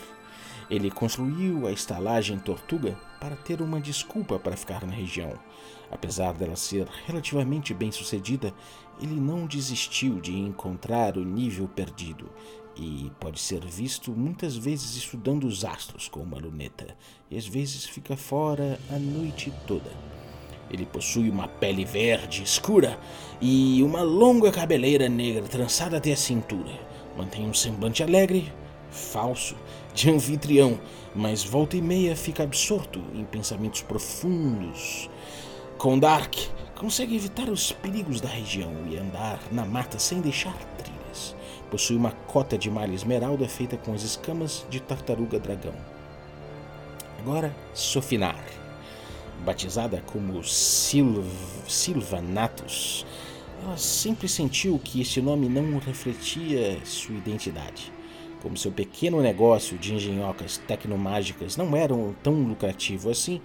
Ele 0.69 0.91
construiu 0.91 1.65
a 1.67 1.71
estalagem 1.71 2.37
Tortuga 2.37 2.97
para 3.19 3.35
ter 3.35 3.61
uma 3.61 3.79
desculpa 3.79 4.39
para 4.39 4.57
ficar 4.57 4.85
na 4.85 4.93
região. 4.93 5.33
Apesar 5.91 6.33
dela 6.33 6.55
ser 6.55 6.87
relativamente 7.05 7.73
bem 7.73 7.91
sucedida, 7.91 8.53
ele 9.01 9.19
não 9.19 9.45
desistiu 9.45 10.19
de 10.19 10.35
encontrar 10.37 11.17
o 11.17 11.23
nível 11.23 11.67
perdido 11.67 12.29
e 12.75 13.11
pode 13.19 13.39
ser 13.39 13.65
visto 13.65 14.11
muitas 14.11 14.55
vezes 14.55 14.95
estudando 14.95 15.45
os 15.45 15.65
astros 15.65 16.07
com 16.07 16.19
uma 16.19 16.37
luneta, 16.37 16.95
e 17.29 17.37
às 17.37 17.47
vezes 17.47 17.85
fica 17.85 18.15
fora 18.15 18.79
a 18.91 18.99
noite 18.99 19.51
toda. 19.65 19.89
Ele 20.69 20.85
possui 20.85 21.29
uma 21.29 21.47
pele 21.47 21.85
verde 21.85 22.43
escura 22.43 22.99
e 23.41 23.81
uma 23.81 24.01
longa 24.01 24.51
cabeleira 24.51 25.07
negra 25.07 25.43
trançada 25.43 25.97
até 25.97 26.11
a 26.11 26.17
cintura. 26.17 26.71
Mantém 27.17 27.47
um 27.47 27.53
semblante 27.53 28.03
alegre, 28.03 28.53
falso 28.91 29.55
de 29.93 30.09
anfitrião, 30.09 30.79
mas 31.15 31.43
volta 31.43 31.75
e 31.75 31.81
meia 31.81 32.15
fica 32.15 32.43
absorto 32.43 33.03
em 33.13 33.23
pensamentos 33.25 33.81
profundos. 33.81 35.09
Kondark 35.77 36.35
consegue 36.75 37.15
evitar 37.15 37.49
os 37.49 37.71
perigos 37.71 38.21
da 38.21 38.29
região 38.29 38.71
e 38.89 38.97
andar 38.97 39.39
na 39.51 39.65
mata 39.65 39.97
sem 39.99 40.21
deixar 40.21 40.55
trilhas. 40.77 41.35
Possui 41.69 41.95
uma 41.95 42.11
cota 42.11 42.57
de 42.57 42.69
malha 42.69 42.93
esmeralda 42.93 43.47
feita 43.47 43.77
com 43.77 43.93
as 43.93 44.03
escamas 44.03 44.65
de 44.69 44.79
tartaruga 44.79 45.39
dragão. 45.39 45.75
Agora, 47.19 47.55
Sofinar. 47.73 48.43
Batizada 49.43 50.01
como 50.07 50.43
Silv 50.43 51.25
Silvanatus, 51.67 53.05
ela 53.63 53.77
sempre 53.77 54.27
sentiu 54.27 54.79
que 54.83 55.01
esse 55.01 55.21
nome 55.21 55.47
não 55.49 55.77
refletia 55.79 56.79
sua 56.85 57.15
identidade. 57.15 57.91
Como 58.41 58.57
seu 58.57 58.71
pequeno 58.71 59.21
negócio 59.21 59.77
de 59.77 59.93
engenhocas 59.93 60.57
tecnomágicas 60.57 61.57
não 61.57 61.75
era 61.75 61.93
tão 62.21 62.33
lucrativo 62.43 63.09
assim, 63.09 63.41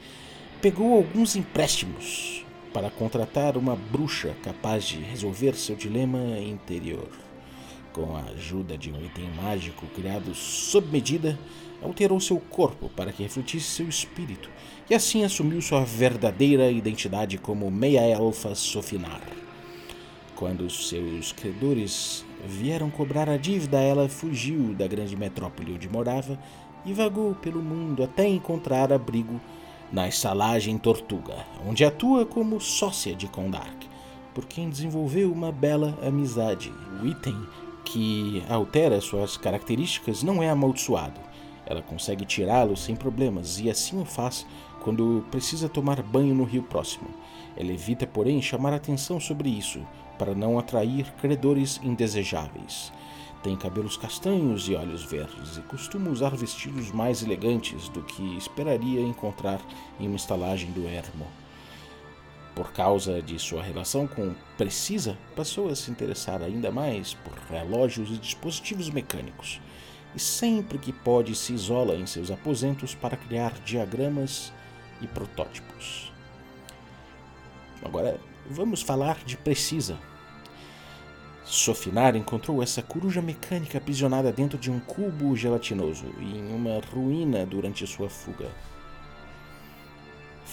pegou 0.60 0.94
alguns 0.94 1.34
empréstimos 1.34 2.44
para 2.72 2.90
contratar 2.90 3.56
uma 3.56 3.76
bruxa 3.76 4.34
capaz 4.42 4.84
de 4.84 4.98
resolver 4.98 5.54
seu 5.54 5.76
dilema 5.76 6.38
interior. 6.38 7.08
Com 7.92 8.16
a 8.16 8.22
ajuda 8.34 8.78
de 8.78 8.90
um 8.90 9.04
item 9.04 9.28
mágico 9.42 9.86
criado 9.94 10.34
sob 10.34 10.88
medida, 10.90 11.38
alterou 11.82 12.18
seu 12.20 12.38
corpo 12.38 12.88
para 12.90 13.12
que 13.12 13.22
refletisse 13.22 13.66
seu 13.66 13.88
espírito 13.88 14.48
e 14.88 14.94
assim 14.94 15.24
assumiu 15.24 15.60
sua 15.60 15.84
verdadeira 15.84 16.70
identidade 16.70 17.36
como 17.36 17.70
meia-elfa 17.70 18.54
Sofinar. 18.54 19.22
Quando 20.34 20.70
seus 20.70 21.32
credores 21.32 22.24
vieram 22.46 22.90
cobrar 22.90 23.28
a 23.28 23.36
dívida, 23.36 23.80
ela 23.80 24.08
fugiu 24.08 24.74
da 24.74 24.86
grande 24.86 25.16
metrópole 25.16 25.74
onde 25.74 25.88
morava 25.88 26.38
e 26.84 26.92
vagou 26.92 27.34
pelo 27.34 27.62
mundo 27.62 28.02
até 28.02 28.26
encontrar 28.26 28.92
abrigo 28.92 29.40
na 29.92 30.08
estalagem 30.08 30.78
Tortuga, 30.78 31.46
onde 31.66 31.84
atua 31.84 32.24
como 32.24 32.60
sócia 32.60 33.14
de 33.14 33.28
Kondark, 33.28 33.86
por 34.34 34.46
quem 34.46 34.70
desenvolveu 34.70 35.30
uma 35.30 35.52
bela 35.52 35.98
amizade. 36.02 36.72
O 37.00 37.06
item 37.06 37.36
que 37.84 38.42
altera 38.48 39.00
suas 39.00 39.36
características 39.36 40.22
não 40.22 40.42
é 40.42 40.48
amaldiçoado. 40.48 41.20
Ela 41.66 41.82
consegue 41.82 42.24
tirá-lo 42.24 42.76
sem 42.76 42.96
problemas 42.96 43.60
e 43.60 43.70
assim 43.70 44.00
o 44.00 44.04
faz 44.04 44.46
quando 44.82 45.24
precisa 45.30 45.68
tomar 45.68 46.02
banho 46.02 46.34
no 46.34 46.44
rio 46.44 46.62
próximo. 46.62 47.08
Ela 47.56 47.72
evita, 47.72 48.06
porém, 48.06 48.40
chamar 48.42 48.72
atenção 48.72 49.20
sobre 49.20 49.48
isso, 49.48 49.80
para 50.18 50.34
não 50.34 50.58
atrair 50.58 51.12
credores 51.20 51.80
indesejáveis. 51.82 52.92
Tem 53.42 53.56
cabelos 53.56 53.96
castanhos 53.96 54.68
e 54.68 54.74
olhos 54.74 55.02
verdes 55.02 55.56
e 55.56 55.62
costuma 55.62 56.10
usar 56.10 56.36
vestidos 56.36 56.92
mais 56.92 57.22
elegantes 57.22 57.88
do 57.88 58.02
que 58.02 58.36
esperaria 58.36 59.00
encontrar 59.00 59.60
em 59.98 60.06
uma 60.06 60.16
estalagem 60.16 60.70
do 60.70 60.86
Ermo. 60.86 61.26
Por 62.54 62.72
causa 62.72 63.20
de 63.20 63.38
sua 63.38 63.62
relação 63.62 64.06
com 64.06 64.34
Precisa, 64.56 65.18
passou 65.34 65.68
a 65.68 65.74
se 65.74 65.90
interessar 65.90 66.40
ainda 66.42 66.70
mais 66.70 67.14
por 67.14 67.32
relógios 67.50 68.10
e 68.10 68.18
dispositivos 68.18 68.90
mecânicos, 68.90 69.60
e 70.14 70.20
sempre 70.20 70.78
que 70.78 70.92
pode 70.92 71.34
se 71.34 71.52
isola 71.52 71.96
em 71.96 72.06
seus 72.06 72.30
aposentos 72.30 72.94
para 72.94 73.16
criar 73.16 73.52
diagramas 73.64 74.52
e 75.00 75.06
protótipos. 75.08 76.12
Agora 77.82 78.20
vamos 78.48 78.82
falar 78.82 79.24
de 79.24 79.36
Precisa, 79.36 79.98
Sofinar 81.44 82.16
encontrou 82.16 82.62
essa 82.62 82.80
coruja 82.80 83.20
mecânica 83.20 83.76
aprisionada 83.76 84.32
dentro 84.32 84.56
de 84.56 84.70
um 84.70 84.80
cubo 84.80 85.36
gelatinoso 85.36 86.06
e 86.18 86.38
em 86.38 86.54
uma 86.54 86.80
ruína 86.80 87.44
durante 87.44 87.86
sua 87.86 88.08
fuga. 88.08 88.48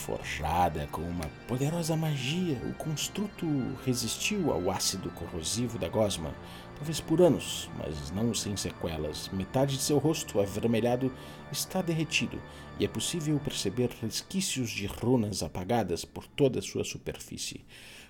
Forjada 0.05 0.87
com 0.91 1.01
uma 1.01 1.25
poderosa 1.47 1.95
magia, 1.95 2.57
o 2.69 2.73
construto 2.73 3.45
resistiu 3.85 4.51
ao 4.51 4.71
ácido 4.71 5.09
corrosivo 5.11 5.77
da 5.77 5.87
gosma, 5.87 6.33
talvez 6.75 6.99
por 6.99 7.21
anos, 7.21 7.69
mas 7.77 8.11
não 8.11 8.33
sem 8.33 8.55
sequelas. 8.55 9.29
Metade 9.29 9.77
de 9.77 9.83
seu 9.83 9.97
rosto 9.97 10.39
avermelhado 10.39 11.11
está 11.51 11.81
derretido 11.81 12.41
e 12.79 12.85
é 12.85 12.87
possível 12.87 13.39
perceber 13.39 13.89
resquícios 14.01 14.69
de 14.69 14.85
runas 14.85 15.43
apagadas 15.43 16.05
por 16.05 16.25
toda 16.27 16.61
sua 16.61 16.83
superfície 16.83 17.65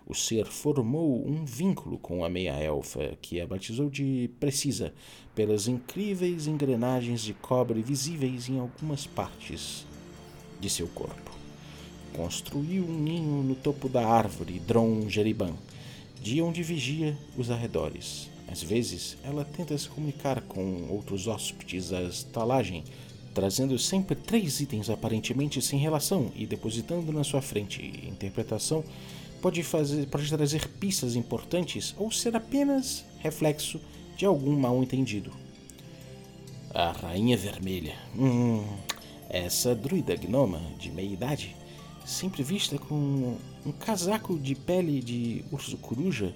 o 0.09 0.15
ser 0.15 0.47
formou 0.47 1.23
um 1.23 1.45
vínculo 1.45 1.99
com 1.99 2.25
a 2.25 2.29
meia-elfa, 2.29 3.15
que 3.21 3.39
a 3.39 3.45
batizou 3.45 3.91
de 3.91 4.27
Precisa, 4.39 4.91
pelas 5.35 5.67
incríveis 5.67 6.47
engrenagens 6.47 7.21
de 7.21 7.35
cobre 7.35 7.83
visíveis 7.83 8.49
em 8.49 8.59
algumas 8.59 9.05
partes 9.05 9.85
de 10.59 10.67
seu 10.67 10.87
corpo. 10.87 11.38
Construiu 12.15 12.83
um 12.83 12.99
ninho 12.99 13.43
no 13.43 13.55
topo 13.55 13.87
da 13.87 14.05
árvore 14.05 14.59
Dron 14.59 15.09
Jeriban, 15.09 15.53
de 16.21 16.41
onde 16.41 16.63
vigia 16.63 17.17
os 17.37 17.49
arredores. 17.49 18.29
Às 18.51 18.63
vezes, 18.63 19.17
ela 19.23 19.45
tenta 19.45 19.77
se 19.77 19.87
comunicar 19.87 20.41
com 20.41 20.87
outros 20.89 21.27
hóspedes 21.27 21.89
da 21.89 22.01
estalagem, 22.01 22.83
trazendo 23.33 23.77
sempre 23.77 24.15
três 24.15 24.59
itens 24.59 24.89
aparentemente 24.89 25.61
sem 25.61 25.79
relação 25.79 26.31
e 26.35 26.45
depositando 26.45 27.11
na 27.11 27.23
sua 27.23 27.41
frente. 27.41 27.81
Interpretação 28.07 28.83
pode, 29.39 29.61
fazer, 29.63 30.07
pode 30.07 30.27
trazer 30.29 30.67
pistas 30.67 31.15
importantes 31.15 31.95
ou 31.97 32.11
ser 32.11 32.35
apenas 32.35 33.05
reflexo 33.19 33.79
de 34.17 34.25
algum 34.25 34.57
mal 34.59 34.81
entendido. 34.81 35.31
A 36.73 36.91
Rainha 36.91 37.37
Vermelha. 37.37 37.95
Hum, 38.17 38.63
essa 39.29 39.75
druida 39.75 40.15
gnoma 40.15 40.59
de 40.79 40.91
meia 40.91 41.13
idade 41.13 41.55
sempre 42.09 42.41
vista 42.41 42.77
com 42.77 43.37
um 43.65 43.71
casaco 43.71 44.37
de 44.37 44.55
pele 44.55 44.99
de 44.99 45.45
urso 45.51 45.77
coruja, 45.77 46.33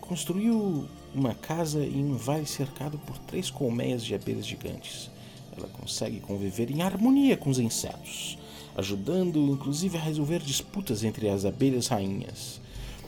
construiu 0.00 0.86
uma 1.14 1.34
casa 1.34 1.84
em 1.84 2.04
um 2.04 2.16
vale 2.16 2.46
cercado 2.46 2.98
por 2.98 3.16
três 3.18 3.48
colmeias 3.48 4.04
de 4.04 4.14
abelhas 4.14 4.46
gigantes. 4.46 5.10
Ela 5.56 5.68
consegue 5.68 6.20
conviver 6.20 6.70
em 6.70 6.82
harmonia 6.82 7.36
com 7.36 7.48
os 7.48 7.58
insetos, 7.58 8.36
ajudando 8.76 9.38
inclusive 9.38 9.96
a 9.96 10.00
resolver 10.00 10.40
disputas 10.40 11.04
entre 11.04 11.28
as 11.28 11.44
abelhas 11.44 11.86
rainhas. 11.86 12.60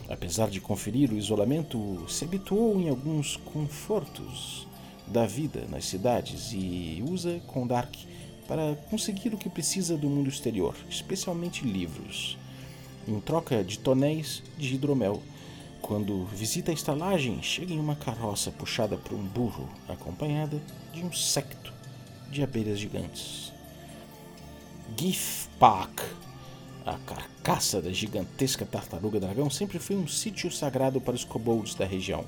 Apesar 0.09 0.49
de 0.49 0.59
conferir 0.59 1.11
o 1.11 1.17
isolamento, 1.17 2.03
se 2.07 2.25
habituou 2.25 2.79
em 2.79 2.89
alguns 2.89 3.37
confortos 3.37 4.67
da 5.05 5.25
vida 5.25 5.65
nas 5.69 5.85
cidades 5.85 6.51
e 6.53 7.03
usa 7.07 7.39
Kondark 7.45 8.07
para 8.49 8.75
conseguir 8.89 9.31
o 9.31 9.37
que 9.37 9.47
precisa 9.47 9.95
do 9.95 10.09
mundo 10.09 10.27
exterior, 10.27 10.75
especialmente 10.89 11.63
livros, 11.63 12.35
em 13.07 13.19
troca 13.19 13.63
de 13.63 13.77
tonéis 13.77 14.41
de 14.57 14.73
hidromel. 14.73 15.21
Quando 15.83 16.25
visita 16.25 16.71
a 16.71 16.73
estalagem, 16.73 17.43
chega 17.43 17.71
em 17.71 17.79
uma 17.79 17.95
carroça 17.95 18.49
puxada 18.49 18.97
por 18.97 19.13
um 19.13 19.23
burro, 19.23 19.69
acompanhada 19.87 20.59
de 20.91 21.05
um 21.05 21.13
secto 21.13 21.71
de 22.31 22.41
abelhas 22.41 22.79
gigantes. 22.79 23.53
Gif 24.97 25.47
Park, 25.59 26.01
a 26.83 26.97
carcaça 27.05 27.79
da 27.79 27.91
gigantesca 27.93 28.65
tartaruga 28.65 29.19
dragão, 29.19 29.47
sempre 29.51 29.77
foi 29.77 29.95
um 29.95 30.07
sítio 30.07 30.51
sagrado 30.51 30.99
para 30.99 31.13
os 31.13 31.23
kobolds 31.23 31.75
da 31.75 31.85
região. 31.85 32.25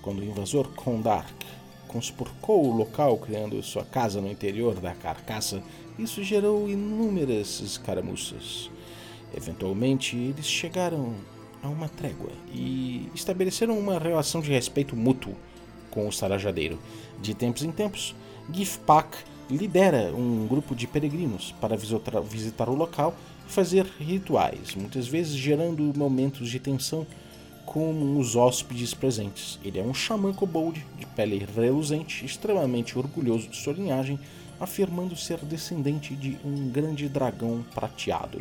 Quando 0.00 0.20
o 0.20 0.24
invasor 0.24 0.66
Kondark 0.70 1.44
conspurcou 1.88 2.66
o 2.66 2.76
local 2.76 3.16
criando 3.16 3.62
sua 3.62 3.84
casa 3.84 4.20
no 4.20 4.30
interior 4.30 4.78
da 4.78 4.94
carcaça, 4.94 5.62
isso 5.98 6.22
gerou 6.22 6.68
inúmeras 6.68 7.60
escaramuças. 7.60 8.70
Eventualmente, 9.36 10.16
eles 10.16 10.46
chegaram 10.46 11.14
a 11.62 11.68
uma 11.68 11.88
trégua 11.88 12.30
e 12.52 13.10
estabeleceram 13.14 13.76
uma 13.76 13.98
relação 13.98 14.40
de 14.40 14.52
respeito 14.52 14.94
mútuo 14.94 15.34
com 15.90 16.06
o 16.06 16.12
Sarajadeiro. 16.12 16.78
De 17.20 17.34
tempos 17.34 17.62
em 17.62 17.72
tempos, 17.72 18.14
Gifpak 18.52 19.18
lidera 19.50 20.12
um 20.14 20.46
grupo 20.46 20.74
de 20.74 20.86
peregrinos 20.86 21.54
para 21.60 21.76
visitar 21.76 22.68
o 22.68 22.74
local 22.74 23.14
e 23.48 23.50
fazer 23.50 23.86
rituais, 23.98 24.74
muitas 24.74 25.08
vezes 25.08 25.34
gerando 25.34 25.92
momentos 25.96 26.48
de 26.48 26.60
tensão 26.60 27.06
com 27.68 28.18
os 28.18 28.34
hóspedes 28.34 28.94
presentes. 28.94 29.58
Ele 29.62 29.78
é 29.78 29.82
um 29.82 29.92
xamã 29.92 30.32
kobold 30.32 30.84
de 30.98 31.04
pele 31.04 31.46
reluzente, 31.54 32.24
extremamente 32.24 32.98
orgulhoso 32.98 33.46
de 33.46 33.58
sua 33.58 33.74
linhagem, 33.74 34.18
afirmando 34.58 35.14
ser 35.14 35.36
descendente 35.44 36.16
de 36.16 36.38
um 36.42 36.70
grande 36.70 37.10
dragão 37.10 37.62
prateado. 37.74 38.38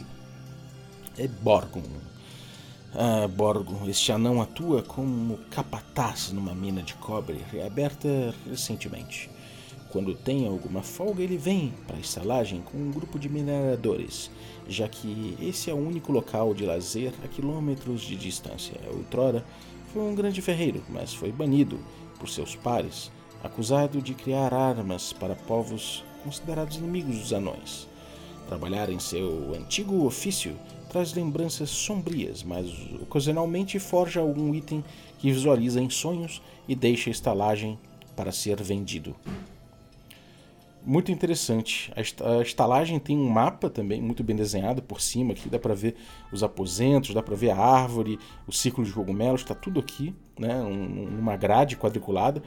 É 1.18 1.28
Borgon. 1.28 1.84
Ah, 2.96 3.28
Borgon, 3.28 3.90
este 3.90 4.14
anão 4.14 4.42
atua 4.42 4.82
como 4.82 5.38
capataz 5.52 6.32
numa 6.32 6.56
mina 6.56 6.82
de 6.82 6.94
cobre 6.94 7.44
reaberta 7.52 8.34
recentemente. 8.50 9.30
Quando 9.90 10.14
tem 10.14 10.46
alguma 10.46 10.84
folga, 10.84 11.24
ele 11.24 11.38
vem 11.38 11.74
para 11.88 11.96
a 11.96 12.00
estalagem 12.00 12.62
com 12.62 12.78
um 12.78 12.92
grupo 12.92 13.18
de 13.18 13.30
mineradores, 13.30 14.30
já 14.68 14.88
que 14.88 15.38
esse 15.42 15.70
é 15.70 15.74
o 15.74 15.78
único 15.78 16.12
local 16.12 16.54
de 16.54 16.66
lazer 16.66 17.14
a 17.24 17.28
quilômetros 17.28 18.02
de 18.02 18.18
distância. 18.18 18.80
Outrora, 18.92 19.46
foi 19.94 20.02
um 20.02 20.14
grande 20.14 20.42
ferreiro, 20.42 20.84
mas 20.90 21.14
foi 21.14 21.32
banido 21.32 21.80
por 22.20 22.28
seus 22.28 22.54
pares, 22.54 23.10
acusado 23.42 24.02
de 24.02 24.14
criar 24.14 24.54
armas 24.54 25.14
para 25.14 25.36
povos 25.36 26.04
considerados 26.22 26.76
inimigos 26.76 27.18
dos 27.20 27.32
anões. 27.32 27.88
Trabalhar 28.48 28.90
em 28.90 29.00
seu 29.00 29.54
antigo 29.56 30.06
ofício 30.06 30.58
traz 30.90 31.14
lembranças 31.14 31.70
sombrias, 31.70 32.44
mas 32.44 32.70
ocasionalmente 33.02 33.80
forja 33.80 34.20
algum 34.20 34.54
item 34.54 34.84
que 35.18 35.32
visualiza 35.32 35.82
em 35.82 35.90
sonhos 35.90 36.42
e 36.68 36.76
deixa 36.76 37.10
a 37.10 37.12
estalagem 37.12 37.80
para 38.16 38.32
ser 38.34 38.62
vendido 38.62 39.16
muito 40.88 41.12
interessante. 41.12 41.92
A 41.96 42.42
estalagem 42.42 42.98
tem 42.98 43.18
um 43.18 43.30
mapa 43.30 43.70
também 43.70 44.02
muito 44.02 44.24
bem 44.24 44.36
desenhado 44.36 44.82
por 44.82 45.02
cima 45.02 45.34
aqui, 45.34 45.50
dá 45.50 45.60
para 45.60 45.74
ver 45.74 45.96
os 46.32 46.44
aposentos, 46.44 47.14
dá 47.14 47.22
para 47.22 47.36
ver 47.36 47.50
a 47.50 47.58
árvore, 47.58 48.18
o 48.48 48.54
ciclo 48.54 48.86
de 48.86 48.94
cogumelos, 48.94 49.42
está 49.42 49.54
tudo 49.54 49.82
aqui, 49.82 50.16
né, 50.40 50.62
uma 50.62 51.36
grade 51.36 51.76
quadriculada. 51.76 52.42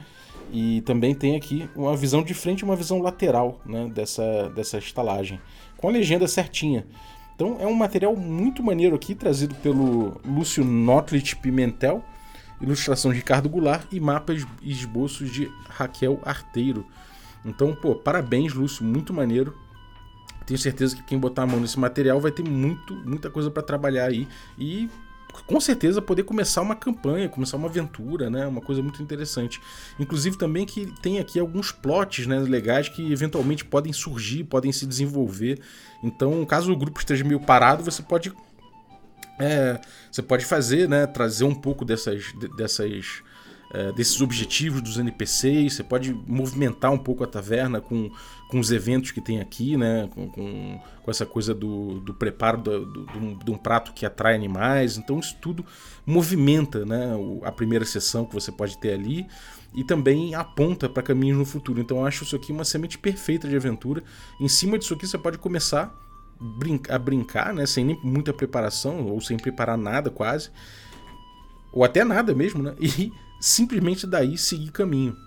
E 0.51 0.81
também 0.81 1.13
tem 1.13 1.35
aqui 1.35 1.69
uma 1.75 1.95
visão 1.95 2.23
de 2.23 2.33
frente 2.33 2.61
e 2.61 2.65
uma 2.65 2.75
visão 2.75 2.99
lateral 2.99 3.61
né, 3.63 3.87
dessa, 3.93 4.49
dessa 4.49 4.79
estalagem, 4.79 5.39
com 5.77 5.87
a 5.87 5.91
legenda 5.91 6.27
certinha. 6.27 6.87
Então 7.35 7.57
é 7.59 7.67
um 7.67 7.75
material 7.75 8.15
muito 8.15 8.63
maneiro 8.63 8.95
aqui, 8.95 9.13
trazido 9.13 9.53
pelo 9.55 10.19
Lúcio 10.25 10.65
Notlich 10.65 11.35
Pimentel, 11.35 12.03
ilustração 12.59 13.11
de 13.11 13.17
Ricardo 13.17 13.47
Goulart 13.47 13.85
e 13.91 13.99
mapas 13.99 14.45
e 14.63 14.71
esboços 14.71 15.31
de 15.31 15.49
Raquel 15.69 16.19
Arteiro. 16.23 16.85
Então, 17.45 17.75
pô, 17.75 17.95
parabéns, 17.95 18.53
Lúcio, 18.53 18.83
muito 18.83 19.13
maneiro. 19.13 19.55
Tenho 20.45 20.59
certeza 20.59 20.95
que 20.95 21.03
quem 21.03 21.17
botar 21.17 21.43
a 21.43 21.47
mão 21.47 21.59
nesse 21.59 21.79
material 21.79 22.19
vai 22.19 22.31
ter 22.31 22.43
muito, 22.43 22.95
muita 22.95 23.29
coisa 23.29 23.49
para 23.49 23.63
trabalhar 23.63 24.05
aí 24.05 24.27
e 24.57 24.89
com 25.47 25.59
certeza 25.59 26.01
poder 26.01 26.23
começar 26.23 26.61
uma 26.61 26.75
campanha, 26.75 27.29
começar 27.29 27.57
uma 27.57 27.67
aventura, 27.67 28.29
né? 28.29 28.45
Uma 28.45 28.61
coisa 28.61 28.81
muito 28.81 29.01
interessante. 29.01 29.61
Inclusive 29.99 30.37
também 30.37 30.65
que 30.65 30.87
tem 31.01 31.19
aqui 31.19 31.39
alguns 31.39 31.71
plots, 31.71 32.27
né, 32.27 32.39
legais 32.39 32.89
que 32.89 33.11
eventualmente 33.11 33.63
podem 33.63 33.93
surgir, 33.93 34.43
podem 34.43 34.71
se 34.71 34.85
desenvolver. 34.85 35.61
Então, 36.03 36.45
caso 36.45 36.71
o 36.71 36.75
grupo 36.75 36.99
esteja 36.99 37.23
meio 37.23 37.39
parado, 37.39 37.83
você 37.83 38.01
pode 38.01 38.33
é, 39.39 39.79
você 40.11 40.21
pode 40.21 40.45
fazer, 40.45 40.87
né, 40.87 41.07
trazer 41.07 41.45
um 41.45 41.55
pouco 41.55 41.83
dessas 41.85 42.31
dessas 42.55 43.23
é, 43.73 43.91
desses 43.93 44.19
objetivos 44.19 44.81
dos 44.81 44.97
NPCs, 44.97 45.75
você 45.75 45.83
pode 45.83 46.13
movimentar 46.27 46.91
um 46.91 46.97
pouco 46.97 47.23
a 47.23 47.27
taverna 47.27 47.79
com, 47.79 48.11
com 48.49 48.59
os 48.59 48.69
eventos 48.69 49.11
que 49.11 49.21
tem 49.21 49.39
aqui, 49.39 49.77
né? 49.77 50.09
com, 50.13 50.29
com, 50.29 50.81
com 51.01 51.11
essa 51.11 51.25
coisa 51.25 51.53
do, 51.53 52.01
do 52.01 52.13
preparo 52.13 52.57
do, 52.57 52.85
do, 52.85 53.35
de 53.35 53.49
um 53.49 53.57
prato 53.57 53.93
que 53.93 54.05
atrai 54.05 54.35
animais. 54.35 54.97
Então 54.97 55.19
isso 55.19 55.37
tudo 55.41 55.65
movimenta 56.05 56.85
né? 56.85 57.13
a 57.43 57.51
primeira 57.51 57.85
sessão 57.85 58.25
que 58.25 58.33
você 58.33 58.51
pode 58.51 58.77
ter 58.77 58.93
ali 58.93 59.25
e 59.73 59.85
também 59.85 60.35
aponta 60.35 60.89
para 60.89 61.01
caminhos 61.01 61.37
no 61.37 61.45
futuro. 61.45 61.79
Então 61.79 61.99
eu 61.99 62.05
acho 62.05 62.25
isso 62.25 62.35
aqui 62.35 62.51
uma 62.51 62.65
semente 62.65 62.97
perfeita 62.97 63.47
de 63.47 63.55
aventura. 63.55 64.03
Em 64.39 64.49
cima 64.49 64.77
disso 64.77 64.93
aqui 64.93 65.07
você 65.07 65.17
pode 65.17 65.37
começar 65.37 65.97
a 66.89 66.99
brincar, 66.99 67.53
né? 67.53 67.65
sem 67.65 67.85
nem 67.85 67.97
muita 68.03 68.33
preparação 68.33 69.05
ou 69.05 69.21
sem 69.21 69.37
preparar 69.37 69.77
nada 69.77 70.09
quase. 70.09 70.49
Ou 71.71 71.85
até 71.85 72.03
nada 72.03 72.35
mesmo, 72.35 72.61
né? 72.61 72.75
E 72.81 73.30
simplesmente 73.41 74.07
daí 74.07 74.37
seguir 74.37 74.71
caminho. 74.71 75.17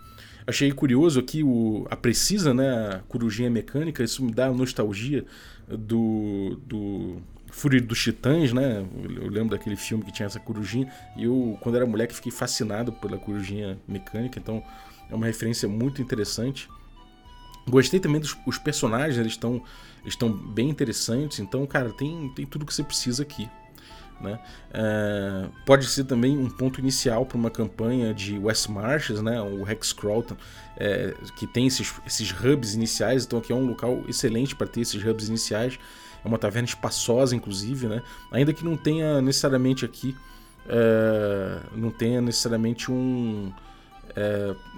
Achei 0.47 0.71
curioso 0.73 1.19
aqui 1.19 1.43
o, 1.43 1.87
a 1.91 1.97
precisa, 1.97 2.55
né, 2.55 2.97
a 2.97 2.99
corujinha 3.09 3.51
mecânica, 3.51 4.03
isso 4.05 4.25
me 4.25 4.33
dá 4.33 4.51
nostalgia 4.51 5.25
do, 5.67 6.61
do 6.67 7.17
Fúria 7.51 7.81
dos 7.81 8.03
Titãs, 8.03 8.53
né? 8.53 8.85
Eu 9.17 9.29
lembro 9.29 9.57
daquele 9.57 9.77
filme 9.77 10.05
que 10.05 10.13
tinha 10.13 10.27
essa 10.27 10.39
corujinha 10.39 10.93
e 11.17 11.25
eu, 11.25 11.59
quando 11.63 11.77
era 11.77 11.87
moleque, 11.87 12.15
fiquei 12.15 12.31
fascinado 12.31 12.93
pela 12.93 13.17
corujinha 13.17 13.79
mecânica, 13.89 14.39
então 14.39 14.63
é 15.11 15.15
uma 15.15 15.27
referência 15.27 15.69
muito 15.69 16.03
interessante. 16.03 16.69
Gostei 17.67 17.99
também 17.99 18.21
dos 18.21 18.37
os 18.47 18.59
personagens, 18.59 19.19
eles 19.19 19.33
estão 19.33 19.63
estão 20.05 20.31
bem 20.31 20.69
interessantes, 20.69 21.39
então, 21.39 21.67
cara, 21.67 21.91
tem, 21.91 22.31
tem 22.35 22.45
tudo 22.45 22.67
que 22.67 22.75
você 22.75 22.85
precisa 22.85 23.23
aqui. 23.23 23.49
Né? 24.21 24.39
É, 24.73 25.47
pode 25.67 25.87
ser 25.87 26.05
também 26.05 26.39
um 26.39 26.49
ponto 26.49 26.81
inicial 26.81 27.27
para 27.27 27.37
uma 27.37 27.51
campanha 27.51 28.15
de 28.15 28.39
West 28.39 28.69
Marches, 28.69 29.21
né? 29.21 29.41
o 29.41 29.63
Rex 29.63 29.95
é, 30.77 31.15
que 31.37 31.47
tem 31.47 31.67
esses, 31.67 31.93
esses 32.07 32.31
hubs 32.33 32.75
iniciais, 32.75 33.25
então 33.25 33.39
aqui 33.39 33.53
é 33.53 33.57
um 33.57 33.67
local 33.67 34.03
excelente 34.09 34.55
para 34.55 34.67
ter 34.67 34.81
esses 34.81 35.05
hubs 35.05 35.29
iniciais. 35.29 35.79
É 36.25 36.29
uma 36.29 36.39
taverna 36.39 36.67
espaçosa, 36.67 37.37
inclusive, 37.37 37.87
né? 37.87 38.03
ainda 38.33 38.53
que 38.53 38.65
não 38.65 38.77
tenha 38.77 39.21
necessariamente 39.21 39.85
aqui, 39.85 40.17
é, 40.67 41.61
não 41.77 41.91
tenha 41.91 42.21
necessariamente 42.21 42.91
um. 42.91 43.53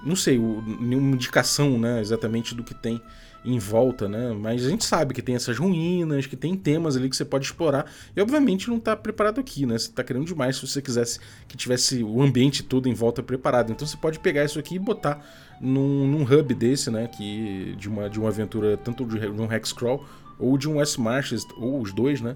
Não 0.03 0.15
sei, 0.15 0.39
nenhuma 0.39 1.15
indicação 1.15 1.77
né, 1.77 2.01
exatamente 2.01 2.55
do 2.55 2.63
que 2.63 2.73
tem 2.73 2.99
em 3.47 3.59
volta, 3.59 4.09
né? 4.09 4.33
Mas 4.33 4.65
a 4.65 4.69
gente 4.69 4.83
sabe 4.83 5.13
que 5.13 5.21
tem 5.21 5.33
essas 5.35 5.57
ruínas, 5.57 6.25
que 6.25 6.35
tem 6.35 6.55
temas 6.55 6.97
ali 6.97 7.09
que 7.09 7.15
você 7.15 7.23
pode 7.23 7.45
explorar. 7.45 7.89
E 8.15 8.21
obviamente 8.21 8.67
não 8.67 8.75
está 8.75 8.95
preparado 8.95 9.39
aqui, 9.39 9.65
né? 9.65 9.77
Você 9.77 9.87
está 9.87 10.03
querendo 10.03 10.25
demais 10.25 10.57
se 10.57 10.67
você 10.67 10.81
quisesse 10.81 11.19
que 11.47 11.55
tivesse 11.55 12.03
o 12.03 12.21
ambiente 12.21 12.61
todo 12.61 12.89
em 12.89 12.93
volta 12.93 13.23
preparado. 13.23 13.71
Então 13.71 13.87
você 13.87 13.95
pode 13.95 14.19
pegar 14.19 14.43
isso 14.43 14.59
aqui 14.59 14.75
e 14.75 14.79
botar 14.79 15.25
num, 15.61 16.05
num 16.05 16.23
hub 16.23 16.53
desse, 16.53 16.91
né? 16.91 17.07
Que, 17.07 17.73
de, 17.77 17.87
uma, 17.87 18.09
de 18.09 18.19
uma 18.19 18.27
aventura 18.27 18.75
tanto 18.75 19.05
de, 19.05 19.17
de 19.17 19.41
um 19.41 19.51
Hexcrawl 19.51 20.03
ou 20.37 20.57
de 20.57 20.69
um 20.69 20.77
West 20.77 20.97
Marches, 20.97 21.43
ou 21.57 21.81
os 21.81 21.93
dois, 21.93 22.19
né? 22.19 22.35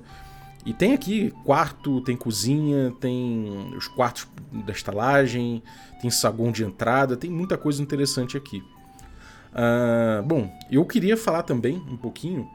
E 0.65 0.73
tem 0.73 0.93
aqui 0.93 1.31
quarto, 1.43 2.01
tem 2.01 2.15
cozinha, 2.15 2.93
tem 2.99 3.73
os 3.75 3.87
quartos 3.87 4.27
da 4.65 4.71
estalagem, 4.71 5.61
tem 6.01 6.09
saguão 6.09 6.51
de 6.51 6.63
entrada, 6.63 7.17
tem 7.17 7.29
muita 7.29 7.57
coisa 7.57 7.81
interessante 7.81 8.37
aqui. 8.37 8.63
Uh, 9.51 10.23
bom, 10.23 10.51
eu 10.71 10.85
queria 10.85 11.17
falar 11.17 11.43
também 11.43 11.75
um 11.89 11.97
pouquinho 11.97 12.47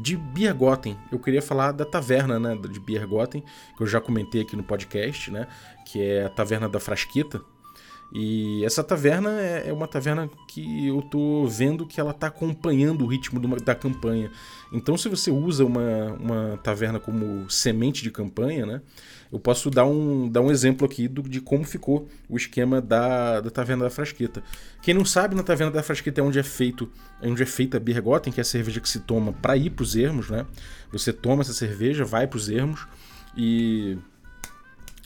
de 0.00 0.16
Biergoten. 0.16 0.96
Eu 1.10 1.18
queria 1.18 1.42
falar 1.42 1.72
da 1.72 1.84
taverna, 1.84 2.38
né, 2.38 2.56
de 2.56 2.80
Biergoten, 2.80 3.42
que 3.76 3.82
eu 3.82 3.86
já 3.86 4.00
comentei 4.00 4.42
aqui 4.42 4.56
no 4.56 4.62
podcast, 4.62 5.30
né, 5.30 5.46
que 5.86 6.00
é 6.00 6.24
a 6.24 6.28
taverna 6.28 6.68
da 6.68 6.80
Frasqueta. 6.80 7.40
E 8.12 8.64
essa 8.64 8.82
taverna 8.82 9.38
é, 9.38 9.68
é 9.68 9.72
uma 9.72 9.86
taverna 9.86 10.30
que 10.48 10.86
eu 10.86 11.02
tô 11.02 11.46
vendo 11.46 11.86
que 11.86 12.00
ela 12.00 12.14
tá 12.14 12.28
acompanhando 12.28 13.04
o 13.04 13.06
ritmo 13.06 13.38
da 13.58 13.74
campanha. 13.74 14.30
Então, 14.72 14.96
se 14.96 15.10
você 15.10 15.30
usa 15.30 15.64
uma, 15.64 16.12
uma 16.14 16.56
taverna 16.62 16.98
como 16.98 17.48
semente 17.50 18.02
de 18.02 18.10
campanha, 18.10 18.64
né, 18.64 18.82
eu 19.30 19.38
posso 19.38 19.70
dar 19.70 19.84
um, 19.84 20.28
dar 20.28 20.40
um 20.40 20.50
exemplo 20.50 20.86
aqui 20.86 21.06
do, 21.06 21.22
de 21.22 21.40
como 21.40 21.64
ficou 21.64 22.08
o 22.28 22.36
esquema 22.36 22.80
da, 22.80 23.40
da 23.40 23.50
Taverna 23.50 23.84
da 23.84 23.90
Frasqueta. 23.90 24.42
Quem 24.82 24.94
não 24.94 25.04
sabe, 25.04 25.34
na 25.34 25.42
Taverna 25.42 25.72
da 25.72 25.82
Frasqueta 25.82 26.20
é 26.20 26.24
onde 26.24 26.38
é 26.38 26.42
feito 26.42 26.90
é 27.20 27.28
onde 27.28 27.42
é 27.42 27.46
feita 27.46 27.76
a 27.76 27.80
Birgotten, 27.80 28.32
que 28.32 28.40
é 28.40 28.42
a 28.42 28.44
cerveja 28.44 28.80
que 28.80 28.88
se 28.88 29.00
toma 29.00 29.32
para 29.32 29.56
ir 29.56 29.70
para 29.70 29.82
os 29.82 29.94
ermos, 29.96 30.30
né? 30.30 30.46
Você 30.92 31.12
toma 31.12 31.42
essa 31.42 31.52
cerveja, 31.52 32.04
vai 32.04 32.26
para 32.26 32.36
os 32.36 32.48
ermos 32.48 32.86
e 33.36 33.98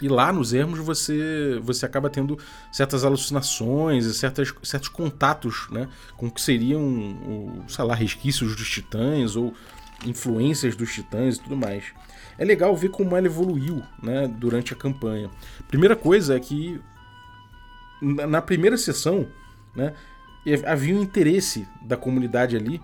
e 0.01 0.09
lá 0.09 0.33
nos 0.33 0.53
ermos 0.53 0.81
você 0.81 1.61
você 1.63 1.87
acaba 1.87 2.11
tendo 2.11 2.39
certas 2.73 3.05
alucinações 3.05 4.05
e 4.05 4.15
certas, 4.15 4.53
certos 4.63 4.89
contatos 4.89 5.69
né, 5.71 5.89
com 6.17 6.27
o 6.27 6.31
que 6.31 6.41
seriam, 6.41 7.65
sei 7.69 7.85
lá, 7.85 7.95
resquícios 7.95 8.57
dos 8.57 8.69
titãs 8.69 9.37
ou 9.37 9.55
influências 10.05 10.75
dos 10.75 10.93
titãs 10.93 11.37
e 11.37 11.41
tudo 11.41 11.57
mais 11.57 11.85
é 12.39 12.45
legal 12.45 12.75
ver 12.77 12.91
como 12.91 13.17
ela 13.17 13.27
evoluiu 13.27 13.83
né, 14.03 14.27
durante 14.29 14.73
a 14.73 14.77
campanha. 14.77 15.31
Primeira 15.69 15.97
coisa 15.97 16.37
é 16.37 16.41
que 16.41 16.81
na 18.01 18.43
primeira 18.43 18.77
sessão 18.77 19.29
né, 19.77 19.95
havia 20.67 20.95
um 20.95 21.03
interesse 21.03 21.67
da 21.83 21.97
comunidade 21.97 22.57
ali 22.57 22.81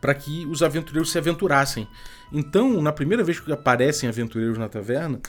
para 0.00 0.14
que 0.14 0.46
os 0.46 0.62
aventureiros 0.62 1.10
se 1.10 1.18
aventurassem. 1.18 1.86
Então, 2.32 2.80
na 2.80 2.92
primeira 2.92 3.22
vez 3.22 3.38
que 3.38 3.52
aparecem 3.52 4.08
aventureiros 4.08 4.56
na 4.56 4.68
taverna, 4.68 5.20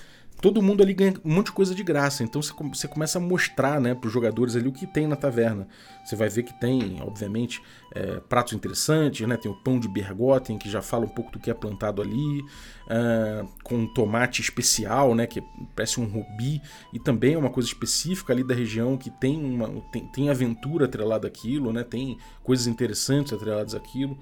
todo 0.42 0.62
mundo 0.62 0.82
ali 0.82 0.94
ganha 0.94 1.14
um 1.24 1.36
monte 1.36 1.46
de 1.46 1.52
coisa 1.52 1.76
de 1.76 1.84
graça. 1.84 2.24
Então 2.24 2.42
você 2.42 2.88
começa 2.88 3.20
a 3.20 3.22
mostrar 3.22 3.80
né, 3.80 3.94
para 3.94 4.08
os 4.08 4.14
jogadores 4.14 4.56
ali 4.56 4.68
o 4.68 4.72
que 4.72 4.88
tem 4.88 5.06
na 5.08 5.16
taverna. 5.16 5.68
Você 6.04 6.16
vai 6.16 6.28
ver 6.30 6.44
que 6.44 6.60
tem, 6.60 7.00
obviamente, 7.02 7.62
é, 7.94 8.20
pratos 8.22 8.54
interessantes, 8.54 9.28
né? 9.28 9.38
Tem 9.38 9.52
o 9.52 9.56
pão 9.56 9.80
de 9.80 9.88
bergotten, 9.88 10.58
que 10.58 10.70
já 10.70 10.82
fala 10.82 11.06
um 11.06 11.10
pouco 11.10 11.32
do 11.32 11.40
que 11.40 11.52
é 11.52 11.54
plantado 11.54 12.02
ali, 12.02 12.42
uh, 12.42 13.48
com 13.64 13.86
tomate 13.94 14.42
especial, 14.42 15.14
né? 15.14 15.28
Que 15.28 15.44
parece 15.76 16.00
um 16.00 16.06
rubi, 16.06 16.60
e 16.92 17.00
também 17.00 17.36
é 17.36 17.38
uma 17.38 17.52
coisa 17.52 17.70
específica 17.70 18.34
ali 18.34 18.44
da 18.44 18.56
região 18.56 18.98
que 18.98 19.12
tem, 19.12 19.38
uma, 19.38 19.70
tem, 19.92 20.08
tem 20.08 20.30
aventura 20.30 20.86
atrelada 20.86 21.28
àquilo, 21.28 21.72
né? 21.72 21.84
Tem 21.84 22.18
coisas 22.44 22.66
interessantes 22.66 23.32
atreladas 23.32 23.76
àquilo. 23.76 24.18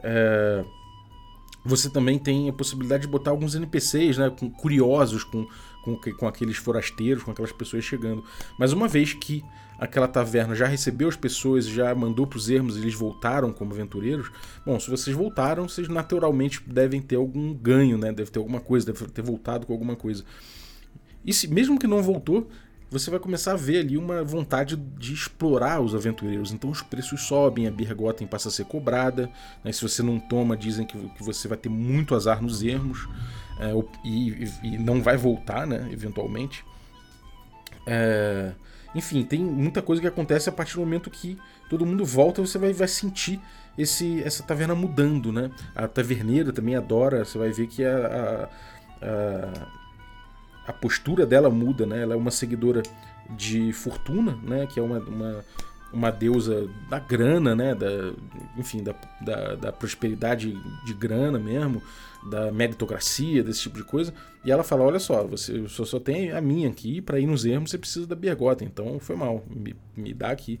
Uh, 0.00 0.83
você 1.64 1.88
também 1.88 2.18
tem 2.18 2.48
a 2.48 2.52
possibilidade 2.52 3.02
de 3.02 3.08
botar 3.08 3.30
alguns 3.30 3.54
NPCs, 3.54 4.18
né, 4.18 4.30
com, 4.30 4.50
curiosos 4.50 5.24
com, 5.24 5.46
com, 5.82 5.96
com 5.96 6.28
aqueles 6.28 6.56
forasteiros, 6.56 7.22
com 7.22 7.30
aquelas 7.30 7.52
pessoas 7.52 7.84
chegando. 7.84 8.22
Mas 8.58 8.72
uma 8.72 8.86
vez 8.86 9.14
que 9.14 9.42
aquela 9.78 10.06
taverna 10.06 10.54
já 10.54 10.66
recebeu 10.66 11.08
as 11.08 11.16
pessoas, 11.16 11.66
já 11.66 11.94
mandou 11.94 12.26
para 12.26 12.36
os 12.36 12.50
ermos 12.50 12.76
e 12.76 12.80
eles 12.80 12.94
voltaram 12.94 13.52
como 13.52 13.72
aventureiros, 13.72 14.30
bom, 14.64 14.78
se 14.78 14.90
vocês 14.90 15.16
voltaram, 15.16 15.68
vocês 15.68 15.88
naturalmente 15.88 16.62
devem 16.66 17.00
ter 17.00 17.16
algum 17.16 17.54
ganho, 17.54 17.98
né? 17.98 18.12
Deve 18.12 18.30
ter 18.30 18.38
alguma 18.38 18.60
coisa, 18.60 18.86
deve 18.86 19.06
ter 19.06 19.22
voltado 19.22 19.66
com 19.66 19.72
alguma 19.72 19.96
coisa. 19.96 20.24
E 21.24 21.32
se, 21.32 21.48
mesmo 21.48 21.78
que 21.78 21.86
não 21.86 22.02
voltou, 22.02 22.48
você 22.98 23.10
vai 23.10 23.18
começar 23.18 23.52
a 23.52 23.56
ver 23.56 23.80
ali 23.80 23.98
uma 23.98 24.22
vontade 24.22 24.76
de 24.76 25.12
explorar 25.12 25.80
os 25.80 25.94
aventureiros. 25.94 26.52
Então 26.52 26.70
os 26.70 26.80
preços 26.80 27.22
sobem, 27.22 27.66
a 27.66 27.70
Birgotten 27.70 28.26
passa 28.26 28.48
a 28.48 28.52
ser 28.52 28.66
cobrada. 28.66 29.28
Né? 29.64 29.72
Se 29.72 29.82
você 29.82 30.00
não 30.00 30.20
toma, 30.20 30.56
dizem 30.56 30.86
que, 30.86 30.96
que 31.10 31.22
você 31.22 31.48
vai 31.48 31.58
ter 31.58 31.68
muito 31.68 32.14
azar 32.14 32.40
nos 32.40 32.62
ermos 32.62 33.08
é, 33.58 33.72
e, 34.04 34.48
e, 34.62 34.78
não 34.78 35.02
vai 35.02 35.16
voltar, 35.16 35.66
né? 35.66 35.88
eventualmente. 35.90 36.64
É, 37.84 38.52
enfim, 38.94 39.24
tem 39.24 39.40
muita 39.40 39.82
coisa 39.82 40.00
que 40.00 40.06
acontece 40.06 40.48
a 40.48 40.52
partir 40.52 40.74
do 40.74 40.80
momento 40.80 41.10
que 41.10 41.36
todo 41.68 41.84
mundo 41.84 42.04
volta, 42.04 42.40
você 42.40 42.58
vai, 42.58 42.72
vai 42.72 42.86
sentir 42.86 43.40
esse, 43.76 44.22
essa 44.22 44.44
taverna 44.44 44.74
mudando. 44.76 45.32
Né? 45.32 45.50
A 45.74 45.88
taverneira 45.88 46.52
também 46.52 46.76
adora, 46.76 47.24
você 47.24 47.36
vai 47.38 47.50
ver 47.50 47.66
que 47.66 47.84
a, 47.84 48.48
a, 49.02 49.06
a 49.06 49.83
a 50.66 50.72
postura 50.72 51.26
dela 51.26 51.50
muda, 51.50 51.86
né? 51.86 52.02
Ela 52.02 52.14
é 52.14 52.16
uma 52.16 52.30
seguidora 52.30 52.82
de 53.30 53.72
Fortuna, 53.72 54.38
né? 54.42 54.66
Que 54.66 54.80
é 54.80 54.82
uma, 54.82 54.98
uma, 54.98 55.44
uma 55.92 56.10
deusa 56.10 56.68
da 56.88 56.98
grana, 56.98 57.54
né? 57.54 57.74
Da, 57.74 58.12
enfim, 58.56 58.82
da, 58.82 58.94
da, 59.20 59.54
da, 59.54 59.72
prosperidade 59.72 60.56
de 60.84 60.94
grana 60.94 61.38
mesmo, 61.38 61.82
da 62.30 62.50
meritocracia, 62.50 63.42
desse 63.42 63.62
tipo 63.62 63.76
de 63.76 63.84
coisa. 63.84 64.12
E 64.44 64.50
ela 64.50 64.62
fala: 64.62 64.84
Olha 64.84 64.98
só, 64.98 65.24
você 65.26 65.66
só, 65.68 65.84
só 65.84 66.00
tem 66.00 66.32
a 66.32 66.40
minha 66.40 66.68
aqui, 66.68 67.00
para 67.00 67.20
ir 67.20 67.26
nos 67.26 67.44
ermos 67.44 67.70
você 67.70 67.78
precisa 67.78 68.06
da 68.06 68.16
Bergota, 68.16 68.64
então 68.64 68.98
foi 68.98 69.16
mal, 69.16 69.44
me, 69.48 69.74
me 69.96 70.14
dá 70.14 70.30
aqui. 70.30 70.58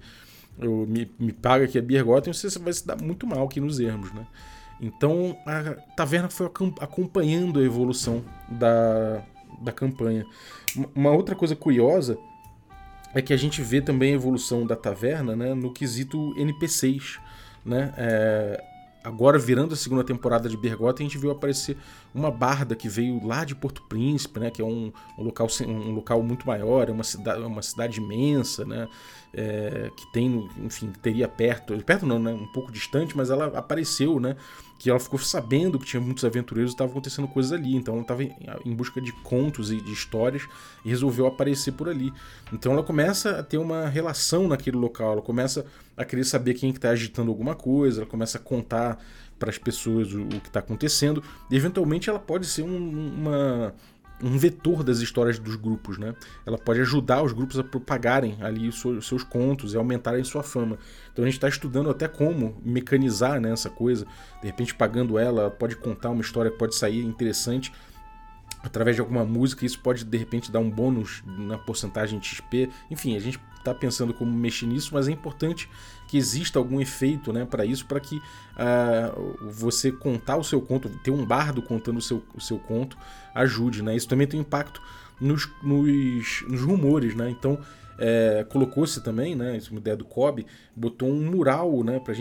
Eu, 0.58 0.86
me, 0.86 1.10
me 1.18 1.32
paga 1.32 1.64
aqui 1.64 1.78
a 1.78 1.82
Bergota 1.82 2.30
e 2.30 2.34
você 2.34 2.58
vai 2.60 2.72
se 2.72 2.86
dar 2.86 3.00
muito 3.00 3.26
mal 3.26 3.44
aqui 3.44 3.60
nos 3.60 3.80
ermos, 3.80 4.12
né? 4.12 4.26
Então 4.80 5.36
a 5.46 5.74
taverna 5.96 6.28
foi 6.28 6.46
acompanhando 6.80 7.58
a 7.58 7.62
evolução 7.62 8.24
da, 8.48 9.24
da 9.60 9.72
campanha. 9.72 10.26
Uma 10.94 11.10
outra 11.10 11.34
coisa 11.34 11.54
curiosa 11.54 12.18
é 13.14 13.22
que 13.22 13.32
a 13.32 13.36
gente 13.36 13.62
vê 13.62 13.80
também 13.80 14.12
a 14.12 14.16
evolução 14.16 14.66
da 14.66 14.74
taverna 14.74 15.36
né, 15.36 15.54
no 15.54 15.72
quesito 15.72 16.34
NPCs. 16.36 17.18
Né? 17.64 17.94
É, 17.96 18.64
agora, 19.04 19.38
virando 19.38 19.72
a 19.72 19.76
segunda 19.76 20.02
temporada 20.02 20.48
de 20.48 20.56
Bergotten, 20.56 21.06
a 21.06 21.08
gente 21.08 21.18
viu 21.18 21.30
aparecer 21.30 21.76
uma 22.12 22.30
barda 22.30 22.74
que 22.74 22.88
veio 22.88 23.24
lá 23.24 23.44
de 23.44 23.54
Porto 23.54 23.82
Príncipe, 23.82 24.40
né, 24.40 24.50
que 24.50 24.60
é 24.60 24.64
um, 24.64 24.92
um 25.16 25.22
local, 25.22 25.46
um 25.66 25.92
local 25.92 26.22
muito 26.22 26.46
maior, 26.46 26.88
é 26.88 26.92
uma 26.92 27.04
cidade, 27.04 27.40
uma 27.40 27.62
cidade 27.62 28.00
imensa, 28.00 28.64
né, 28.64 28.88
é, 29.32 29.90
que 29.96 30.12
tem, 30.12 30.48
enfim, 30.58 30.92
teria 31.02 31.28
perto, 31.28 31.76
perto 31.84 32.06
não, 32.06 32.18
né, 32.18 32.32
um 32.32 32.46
pouco 32.46 32.72
distante, 32.72 33.16
mas 33.16 33.30
ela 33.30 33.46
apareceu, 33.58 34.18
né, 34.18 34.36
que 34.78 34.90
ela 34.90 35.00
ficou 35.00 35.18
sabendo 35.18 35.78
que 35.78 35.86
tinha 35.86 36.00
muitos 36.00 36.24
aventureiros 36.24 36.72
e 36.72 36.74
estava 36.74 36.90
acontecendo 36.90 37.28
coisas 37.28 37.52
ali. 37.52 37.74
Então 37.74 37.94
ela 37.94 38.02
estava 38.02 38.22
em 38.22 38.74
busca 38.74 39.00
de 39.00 39.12
contos 39.22 39.70
e 39.70 39.80
de 39.80 39.92
histórias 39.92 40.46
e 40.84 40.88
resolveu 40.88 41.26
aparecer 41.26 41.72
por 41.72 41.88
ali. 41.88 42.12
Então 42.52 42.72
ela 42.72 42.82
começa 42.82 43.38
a 43.38 43.42
ter 43.42 43.58
uma 43.58 43.86
relação 43.88 44.48
naquele 44.48 44.76
local, 44.76 45.12
ela 45.12 45.22
começa 45.22 45.64
a 45.96 46.04
querer 46.04 46.24
saber 46.24 46.54
quem 46.54 46.70
está 46.70 46.90
agitando 46.90 47.30
alguma 47.30 47.54
coisa, 47.54 48.02
ela 48.02 48.10
começa 48.10 48.38
a 48.38 48.40
contar 48.40 48.98
para 49.38 49.50
as 49.50 49.58
pessoas 49.58 50.12
o, 50.12 50.22
o 50.22 50.40
que 50.40 50.48
está 50.48 50.60
acontecendo. 50.60 51.22
E 51.50 51.56
eventualmente 51.56 52.10
ela 52.10 52.18
pode 52.18 52.46
ser 52.46 52.62
um, 52.62 53.14
uma 53.14 53.74
um 54.22 54.38
vetor 54.38 54.82
das 54.82 54.98
histórias 54.98 55.38
dos 55.38 55.56
grupos, 55.56 55.98
né? 55.98 56.14
Ela 56.46 56.56
pode 56.56 56.80
ajudar 56.80 57.22
os 57.22 57.32
grupos 57.32 57.58
a 57.58 57.64
propagarem 57.64 58.36
ali 58.40 58.68
os 58.68 59.06
seus 59.06 59.22
contos 59.22 59.74
e 59.74 59.76
aumentarem 59.76 60.22
sua 60.24 60.42
fama. 60.42 60.78
Então 61.12 61.24
a 61.24 61.26
gente 61.26 61.36
está 61.36 61.48
estudando 61.48 61.90
até 61.90 62.08
como 62.08 62.56
mecanizar 62.64 63.40
né, 63.40 63.50
essa 63.50 63.68
coisa. 63.68 64.06
De 64.40 64.46
repente, 64.46 64.74
pagando 64.74 65.18
ela, 65.18 65.42
ela 65.42 65.50
pode 65.50 65.76
contar 65.76 66.10
uma 66.10 66.22
história 66.22 66.50
que 66.50 66.58
pode 66.58 66.74
sair 66.74 67.04
interessante 67.04 67.72
através 68.62 68.96
de 68.96 69.00
alguma 69.00 69.24
música. 69.24 69.66
Isso 69.66 69.78
pode 69.80 70.04
de 70.04 70.16
repente 70.16 70.50
dar 70.50 70.60
um 70.60 70.70
bônus 70.70 71.22
na 71.26 71.58
porcentagem 71.58 72.18
de 72.18 72.26
XP. 72.26 72.70
Enfim, 72.90 73.16
a 73.16 73.20
gente 73.20 73.38
está 73.58 73.74
pensando 73.74 74.14
como 74.14 74.30
mexer 74.32 74.66
nisso, 74.66 74.90
mas 74.92 75.08
é 75.08 75.12
importante 75.12 75.68
que 76.14 76.18
exista 76.18 76.60
algum 76.60 76.80
efeito 76.80 77.32
né, 77.32 77.44
para 77.44 77.66
isso, 77.66 77.84
para 77.86 77.98
que 77.98 78.18
uh, 78.18 79.48
você 79.50 79.90
contar 79.90 80.36
o 80.36 80.44
seu 80.44 80.60
conto, 80.60 80.88
ter 81.02 81.10
um 81.10 81.26
bardo 81.26 81.60
contando 81.60 81.96
o 81.96 82.00
seu, 82.00 82.22
o 82.32 82.40
seu 82.40 82.56
conto, 82.56 82.96
ajude. 83.34 83.82
Né? 83.82 83.96
Isso 83.96 84.06
também 84.06 84.24
tem 84.24 84.38
impacto 84.38 84.80
nos, 85.20 85.50
nos, 85.60 86.44
nos 86.46 86.60
rumores. 86.60 87.16
Né? 87.16 87.30
Então, 87.30 87.58
é, 87.98 88.46
colocou-se 88.48 89.02
também, 89.02 89.34
né, 89.34 89.58
uma 89.72 89.80
ideia 89.80 89.96
do 89.96 90.04
Kobe, 90.04 90.46
botou 90.76 91.08
um 91.08 91.28
mural 91.28 91.82
né, 91.82 92.00
para 92.00 92.14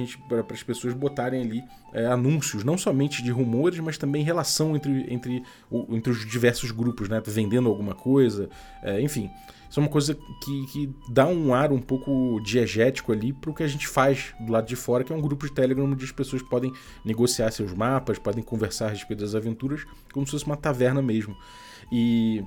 as 0.50 0.64
pessoas 0.64 0.96
botarem 0.96 1.44
ali 1.44 1.64
é, 1.94 2.08
anúncios, 2.08 2.64
não 2.64 2.80
somente 2.80 3.22
de 3.22 3.30
rumores, 3.30 3.80
mas 3.80 3.96
também 3.96 4.24
relação 4.24 4.76
entre, 4.76 5.06
entre, 5.14 5.44
entre 5.90 6.12
os 6.12 6.26
diversos 6.26 6.72
grupos, 6.72 7.10
né, 7.10 7.22
vendendo 7.24 7.70
alguma 7.70 7.94
coisa, 7.94 8.50
é, 8.82 9.00
enfim. 9.00 9.30
Isso 9.74 9.80
é 9.80 9.84
uma 9.84 9.90
coisa 9.90 10.16
que, 10.40 10.68
que 10.68 10.96
dá 11.10 11.26
um 11.26 11.52
ar 11.52 11.72
um 11.72 11.80
pouco 11.80 12.40
diegético 12.44 13.12
ali 13.12 13.34
para 13.34 13.50
o 13.50 13.56
que 13.56 13.64
a 13.64 13.68
gente 13.68 13.88
faz 13.88 14.32
do 14.40 14.52
lado 14.52 14.68
de 14.68 14.76
fora, 14.76 15.04
que 15.04 15.12
é 15.12 15.16
um 15.16 15.20
grupo 15.20 15.48
de 15.48 15.52
Telegram 15.52 15.86
onde 15.86 16.06
as 16.06 16.12
pessoas 16.12 16.44
podem 16.44 16.72
negociar 17.04 17.50
seus 17.50 17.74
mapas, 17.74 18.20
podem 18.20 18.44
conversar 18.44 18.86
a 18.86 18.90
respeito 18.90 19.22
das 19.22 19.34
aventuras, 19.34 19.84
como 20.14 20.28
se 20.28 20.34
fosse 20.34 20.46
uma 20.46 20.56
taverna 20.56 21.02
mesmo. 21.02 21.36
E 21.92 22.44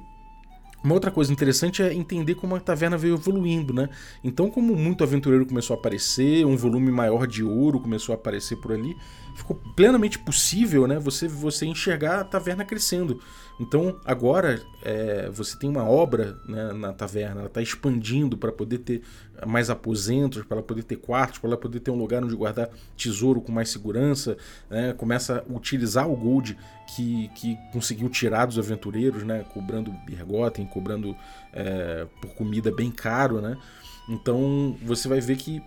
uma 0.85 0.95
outra 0.95 1.11
coisa 1.11 1.33
interessante 1.33 1.83
é 1.83 1.93
entender 1.93 2.37
como 2.37 2.55
a 2.55 2.61
taverna 2.61 2.97
veio 2.97 3.15
evoluindo, 3.15 3.75
né? 3.75 3.89
Então, 4.23 4.49
como 4.49 4.77
muito 4.77 5.03
aventureiro 5.03 5.45
começou 5.45 5.75
a 5.75 5.79
aparecer, 5.81 6.47
um 6.47 6.57
volume 6.57 6.93
maior 6.93 7.27
de 7.27 7.43
ouro 7.43 7.81
começou 7.81 8.13
a 8.13 8.17
aparecer 8.17 8.55
por 8.59 8.71
ali, 8.71 8.97
ficou 9.37 9.57
plenamente 9.77 10.19
possível 10.19 10.87
né, 10.87 10.99
você, 10.99 11.29
você 11.29 11.67
enxergar 11.67 12.21
a 12.21 12.25
taverna 12.25 12.65
crescendo. 12.65 13.21
Então 13.61 13.99
agora 14.05 14.63
é, 14.83 15.31
você 15.31 15.59
tem 15.59 15.69
uma 15.69 15.85
obra 15.85 16.39
né, 16.47 16.73
na 16.73 16.93
taverna, 16.93 17.41
ela 17.41 17.47
está 17.47 17.63
expandindo 17.63 18.37
para 18.37 18.53
poder 18.53 18.79
ter 18.79 19.03
mais 19.47 19.71
aposentos, 19.71 20.43
para 20.45 20.63
poder 20.63 20.83
ter 20.83 20.97
quartos, 20.97 21.39
para 21.39 21.57
poder 21.57 21.81
ter 21.81 21.91
um 21.91 21.97
lugar 21.97 22.23
onde 22.25 22.35
guardar 22.35 22.71
tesouro 22.97 23.41
com 23.41 23.53
mais 23.53 23.69
segurança. 23.69 24.37
Né, 24.69 24.93
começa 24.95 25.45
a 25.49 25.53
utilizar 25.53 26.09
o 26.11 26.17
gold 26.17 26.57
que, 26.95 27.29
que 27.35 27.59
conseguiu 27.73 28.09
tirar 28.09 28.47
dos 28.47 28.59
aventureiros, 28.59 29.23
né, 29.23 29.45
cobrando 29.53 29.93
bergotem, 30.07 30.67
cobrando 30.67 31.17
é, 31.53 32.07
por 32.21 32.35
comida 32.35 32.71
bem 32.71 32.91
caro. 32.91 33.41
Né? 33.41 33.57
Então 34.09 34.77
você 34.83 35.09
vai 35.09 35.21
ver 35.21 35.37
que 35.37 35.63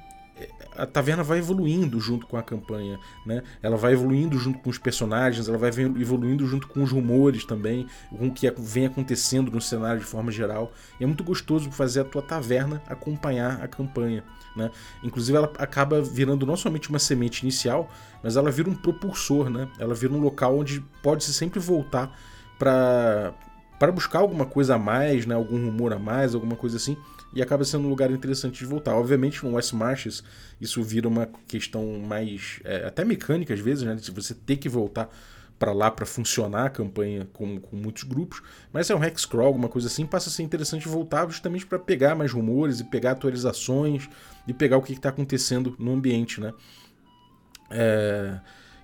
a 0.75 0.86
taverna 0.86 1.23
vai 1.23 1.39
evoluindo 1.39 1.99
junto 1.99 2.25
com 2.25 2.38
a 2.38 2.43
campanha, 2.43 2.99
né? 3.25 3.43
Ela 3.62 3.75
vai 3.75 3.93
evoluindo 3.93 4.38
junto 4.38 4.60
com 4.60 4.69
os 4.69 4.78
personagens, 4.78 5.47
ela 5.47 5.58
vai 5.58 5.69
evoluindo 5.69 6.47
junto 6.47 6.67
com 6.67 6.82
os 6.82 6.91
rumores 6.91 7.43
também, 7.43 7.86
com 8.10 8.28
o 8.28 8.32
que 8.32 8.49
vem 8.58 8.86
acontecendo 8.86 9.52
no 9.52 9.60
cenário 9.60 9.99
de 9.99 10.06
forma 10.06 10.32
geral. 10.32 10.71
E 10.99 11.04
é 11.04 11.08
muito 11.08 11.23
gostoso 11.23 11.69
fazer 11.71 12.02
a 12.02 12.06
tua 12.06 12.21
taverna 12.21 12.82
acompanhar 12.88 13.62
a 13.62 13.67
campanha, 13.67 14.23
né? 14.56 14.71
Inclusive 15.04 15.38
ela 15.38 15.52
acaba 15.58 16.02
virando 16.02 16.45
não 16.45 16.56
somente 16.56 16.89
uma 16.89 16.99
semente 16.99 17.43
inicial, 17.43 17.89
mas 18.23 18.38
ela 18.38 18.49
vira 18.49 18.69
um 18.69 18.75
propulsor, 18.75 19.49
né? 19.49 19.67
Ela 19.78 19.93
vira 19.93 20.13
um 20.13 20.19
local 20.19 20.58
onde 20.58 20.80
pode 21.04 21.23
se 21.23 21.34
sempre 21.34 21.60
voltar 21.60 22.17
para 22.58 23.34
para 23.78 23.93
buscar 23.93 24.19
alguma 24.19 24.45
coisa 24.45 24.75
a 24.75 24.78
mais, 24.78 25.25
né? 25.25 25.34
Algum 25.34 25.56
rumor 25.56 25.93
a 25.93 25.99
mais, 25.99 26.36
alguma 26.36 26.58
coisa 26.58 26.75
assim 26.75 26.97
e 27.33 27.41
acaba 27.41 27.63
sendo 27.63 27.85
um 27.85 27.89
lugar 27.89 28.11
interessante 28.11 28.59
de 28.59 28.65
voltar. 28.65 28.95
Obviamente, 28.95 29.43
no 29.45 29.53
West 29.53 29.73
Marches, 29.73 30.23
isso 30.59 30.81
vira 30.83 31.07
uma 31.07 31.29
questão 31.47 31.99
mais. 31.99 32.59
É, 32.63 32.85
até 32.87 33.05
mecânica 33.05 33.53
às 33.53 33.59
vezes, 33.59 33.83
né? 33.83 33.95
De 33.95 34.11
você 34.11 34.33
ter 34.33 34.57
que 34.57 34.67
voltar 34.67 35.09
para 35.57 35.73
lá 35.73 35.91
para 35.91 36.05
funcionar 36.05 36.67
a 36.67 36.69
campanha 36.69 37.27
com, 37.33 37.59
com 37.59 37.75
muitos 37.75 38.03
grupos, 38.03 38.41
mas 38.71 38.89
é 38.89 38.95
um 38.95 39.03
hexcrawl, 39.03 39.47
alguma 39.47 39.67
coisa 39.67 39.89
assim, 39.89 40.05
passa 40.05 40.29
a 40.29 40.31
ser 40.31 40.41
interessante 40.41 40.87
voltar 40.87 41.27
justamente 41.27 41.65
para 41.65 41.77
pegar 41.77 42.15
mais 42.15 42.31
rumores 42.31 42.79
e 42.79 42.85
pegar 42.85 43.11
atualizações 43.11 44.09
e 44.47 44.53
pegar 44.53 44.77
o 44.77 44.81
que 44.81 44.93
está 44.93 45.09
acontecendo 45.09 45.75
no 45.77 45.91
ambiente, 45.91 46.39
né? 46.39 46.53
É 47.69 48.39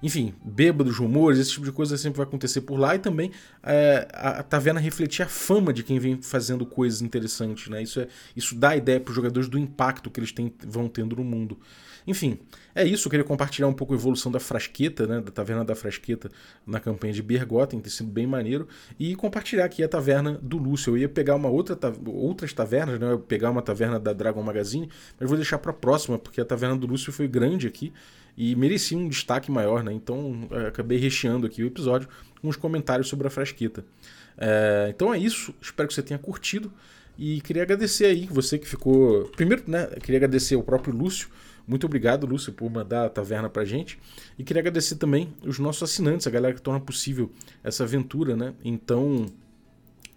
enfim, 0.05 0.35
bêbados, 0.43 0.99
rumores, 0.99 1.39
esse 1.39 1.49
tipo 1.49 1.65
de 1.65 1.71
coisa 1.71 1.97
sempre 1.97 2.17
vai 2.17 2.27
acontecer 2.27 2.61
por 2.61 2.79
lá 2.79 2.93
e 2.93 2.99
também 2.99 3.31
é, 3.63 4.07
a, 4.13 4.43
taverna 4.43 4.79
refletir 4.79 5.23
a 5.23 5.27
fama 5.27 5.73
de 5.73 5.81
quem 5.81 5.97
vem 5.97 6.21
fazendo 6.21 6.63
coisas 6.63 7.01
interessantes, 7.01 7.69
né? 7.69 7.81
Isso, 7.81 7.99
é, 7.99 8.07
isso 8.35 8.53
dá 8.53 8.75
ideia 8.75 8.99
para 8.99 9.09
os 9.09 9.15
jogadores 9.15 9.49
do 9.49 9.57
impacto 9.57 10.11
que 10.11 10.19
eles 10.19 10.31
têm, 10.31 10.53
vão 10.63 10.87
tendo 10.87 11.15
no 11.15 11.23
mundo. 11.23 11.57
Enfim, 12.07 12.39
é 12.73 12.85
isso. 12.85 13.07
Eu 13.07 13.09
queria 13.09 13.23
compartilhar 13.23 13.67
um 13.67 13.73
pouco 13.73 13.93
a 13.93 13.95
evolução 13.95 14.31
da 14.31 14.39
Frasqueta, 14.39 15.07
né? 15.07 15.21
Da 15.21 15.31
Taverna 15.31 15.65
da 15.65 15.75
Frasqueta 15.75 16.29
na 16.65 16.79
campanha 16.79 17.13
de 17.13 17.21
Bergotten, 17.21 17.79
tem 17.79 17.91
sido 17.91 18.09
bem 18.09 18.27
maneiro. 18.27 18.67
E 18.99 19.15
compartilhar 19.15 19.65
aqui 19.65 19.83
a 19.83 19.87
Taverna 19.87 20.39
do 20.41 20.57
Lúcio. 20.57 20.93
Eu 20.93 20.97
ia 20.97 21.09
pegar 21.09 21.35
uma 21.35 21.49
outra 21.49 21.77
outras 22.05 22.53
tavernas, 22.53 22.99
né? 22.99 23.07
Eu 23.07 23.11
ia 23.13 23.17
pegar 23.17 23.49
uma 23.49 23.61
taverna 23.61 23.99
da 23.99 24.13
Dragon 24.13 24.41
Magazine, 24.43 24.89
mas 25.19 25.27
vou 25.27 25.37
deixar 25.37 25.57
para 25.57 25.73
próxima, 25.73 26.19
porque 26.19 26.39
a 26.39 26.45
Taverna 26.45 26.77
do 26.77 26.87
Lúcio 26.87 27.11
foi 27.11 27.27
grande 27.27 27.67
aqui 27.67 27.91
e 28.37 28.55
merecia 28.55 28.97
um 28.97 29.07
destaque 29.07 29.51
maior, 29.51 29.83
né? 29.83 29.93
Então 29.93 30.47
é, 30.51 30.67
acabei 30.67 30.97
recheando 30.97 31.45
aqui 31.47 31.63
o 31.63 31.67
episódio 31.67 32.07
com 32.41 32.49
os 32.49 32.55
comentários 32.55 33.07
sobre 33.07 33.27
a 33.27 33.29
frasqueta. 33.29 33.85
É, 34.37 34.87
então 34.93 35.13
é 35.13 35.17
isso, 35.17 35.53
espero 35.61 35.87
que 35.87 35.93
você 35.93 36.03
tenha 36.03 36.19
curtido 36.19 36.71
e 37.17 37.39
queria 37.41 37.63
agradecer 37.63 38.05
aí 38.05 38.27
você 38.29 38.57
que 38.57 38.67
ficou. 38.67 39.25
Primeiro, 39.35 39.63
né? 39.67 39.87
Queria 40.01 40.17
agradecer 40.17 40.55
ao 40.55 40.63
próprio 40.63 40.93
Lúcio. 40.93 41.29
Muito 41.67 41.85
obrigado, 41.85 42.27
Lúcio, 42.27 42.53
por 42.53 42.69
mandar 42.69 43.05
a 43.05 43.09
taverna 43.09 43.49
pra 43.49 43.65
gente. 43.65 43.97
E 44.37 44.43
queria 44.43 44.61
agradecer 44.61 44.95
também 44.95 45.33
os 45.43 45.57
nossos 45.57 45.83
assinantes, 45.83 46.27
a 46.27 46.29
galera 46.29 46.53
que 46.53 46.61
torna 46.61 46.79
possível 46.79 47.31
essa 47.63 47.83
aventura, 47.83 48.35
né? 48.35 48.53
Então, 48.63 49.25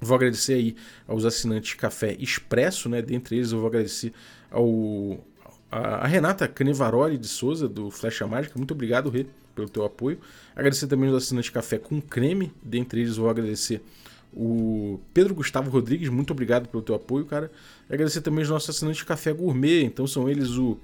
vou 0.00 0.14
agradecer 0.14 0.54
aí 0.54 0.76
aos 1.06 1.24
assinantes 1.24 1.74
Café 1.74 2.16
Expresso, 2.18 2.88
né? 2.88 3.00
Dentre 3.00 3.36
eles, 3.36 3.52
eu 3.52 3.58
vou 3.58 3.68
agradecer 3.68 4.12
ao 4.50 5.18
a, 5.70 6.06
Renata 6.06 6.48
Canevaroli 6.48 7.18
de 7.18 7.28
Souza, 7.28 7.68
do 7.68 7.90
Flecha 7.90 8.26
Mágica, 8.26 8.54
muito 8.56 8.72
obrigado, 8.72 9.10
Rê, 9.10 9.26
pelo 9.54 9.68
teu 9.68 9.84
apoio. 9.84 10.18
Agradecer 10.54 10.86
também 10.86 11.10
os 11.10 11.16
assinantes 11.16 11.50
Café 11.50 11.78
com 11.78 12.00
Creme, 12.00 12.52
dentre 12.62 13.00
eles 13.00 13.16
vou 13.16 13.28
agradecer 13.28 13.82
o 14.32 15.00
Pedro 15.14 15.34
Gustavo 15.34 15.70
Rodrigues, 15.70 16.08
muito 16.08 16.32
obrigado 16.32 16.68
pelo 16.68 16.82
teu 16.82 16.94
apoio, 16.94 17.24
cara. 17.24 17.50
E 17.88 17.94
agradecer 17.94 18.20
também 18.20 18.42
os 18.42 18.50
nossos 18.50 18.70
assinantes 18.70 19.02
Café 19.02 19.32
Gourmet, 19.32 19.84
então 19.84 20.06
são 20.06 20.28
eles 20.28 20.50
o 20.50 20.78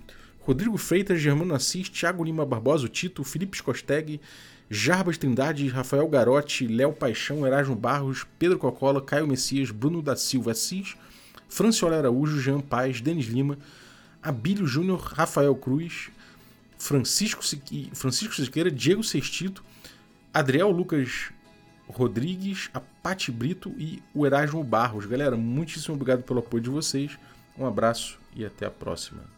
Rodrigo 0.47 0.77
Freitas, 0.77 1.19
Germano 1.19 1.55
Assis, 1.55 1.89
Thiago 1.89 2.23
Lima 2.23 2.45
Barbosa, 2.45 2.87
Tito, 2.87 3.25
Felipe 3.25 3.57
Scosteg, 3.57 4.21
Jarbas 4.69 5.17
Trindade, 5.17 5.69
Rafael 5.69 6.07
Garotti, 6.07 6.67
Léo 6.67 6.93
Paixão, 6.93 7.47
Erasmo 7.47 7.75
Barros, 7.75 8.27
Pedro 8.39 8.59
Cocola, 8.59 9.01
Caio 9.01 9.27
Messias, 9.27 9.71
Bruno 9.71 10.03
da 10.03 10.15
Silva 10.17 10.51
Assis, 10.51 10.97
Franciola 11.49 11.97
Araújo, 11.97 12.43
Jean 12.43 12.61
Paz, 12.61 13.01
Denis 13.01 13.25
Lima, 13.25 13.59
Abílio 14.23 14.67
Júnior, 14.67 15.01
Rafael 15.15 15.55
Cruz, 15.55 16.11
Francisco, 16.77 17.43
Francisco 17.95 18.35
Siqueira, 18.35 18.71
Diego 18.71 19.03
Sextito, 19.03 19.65
Adriel 20.33 20.71
Lucas 20.71 21.31
Rodrigues, 21.89 22.69
a 22.75 22.81
Pati 22.81 23.33
Brito 23.33 23.73
e 23.79 24.03
o 24.13 24.27
Erasmo 24.27 24.63
Barros. 24.63 25.07
Galera, 25.07 25.37
muitíssimo 25.37 25.95
obrigado 25.95 26.23
pelo 26.23 26.41
apoio 26.41 26.63
de 26.63 26.69
vocês. 26.69 27.19
Um 27.59 27.67
abraço 27.67 28.19
e 28.37 28.45
até 28.45 28.67
a 28.67 28.71
próxima. 28.71 29.34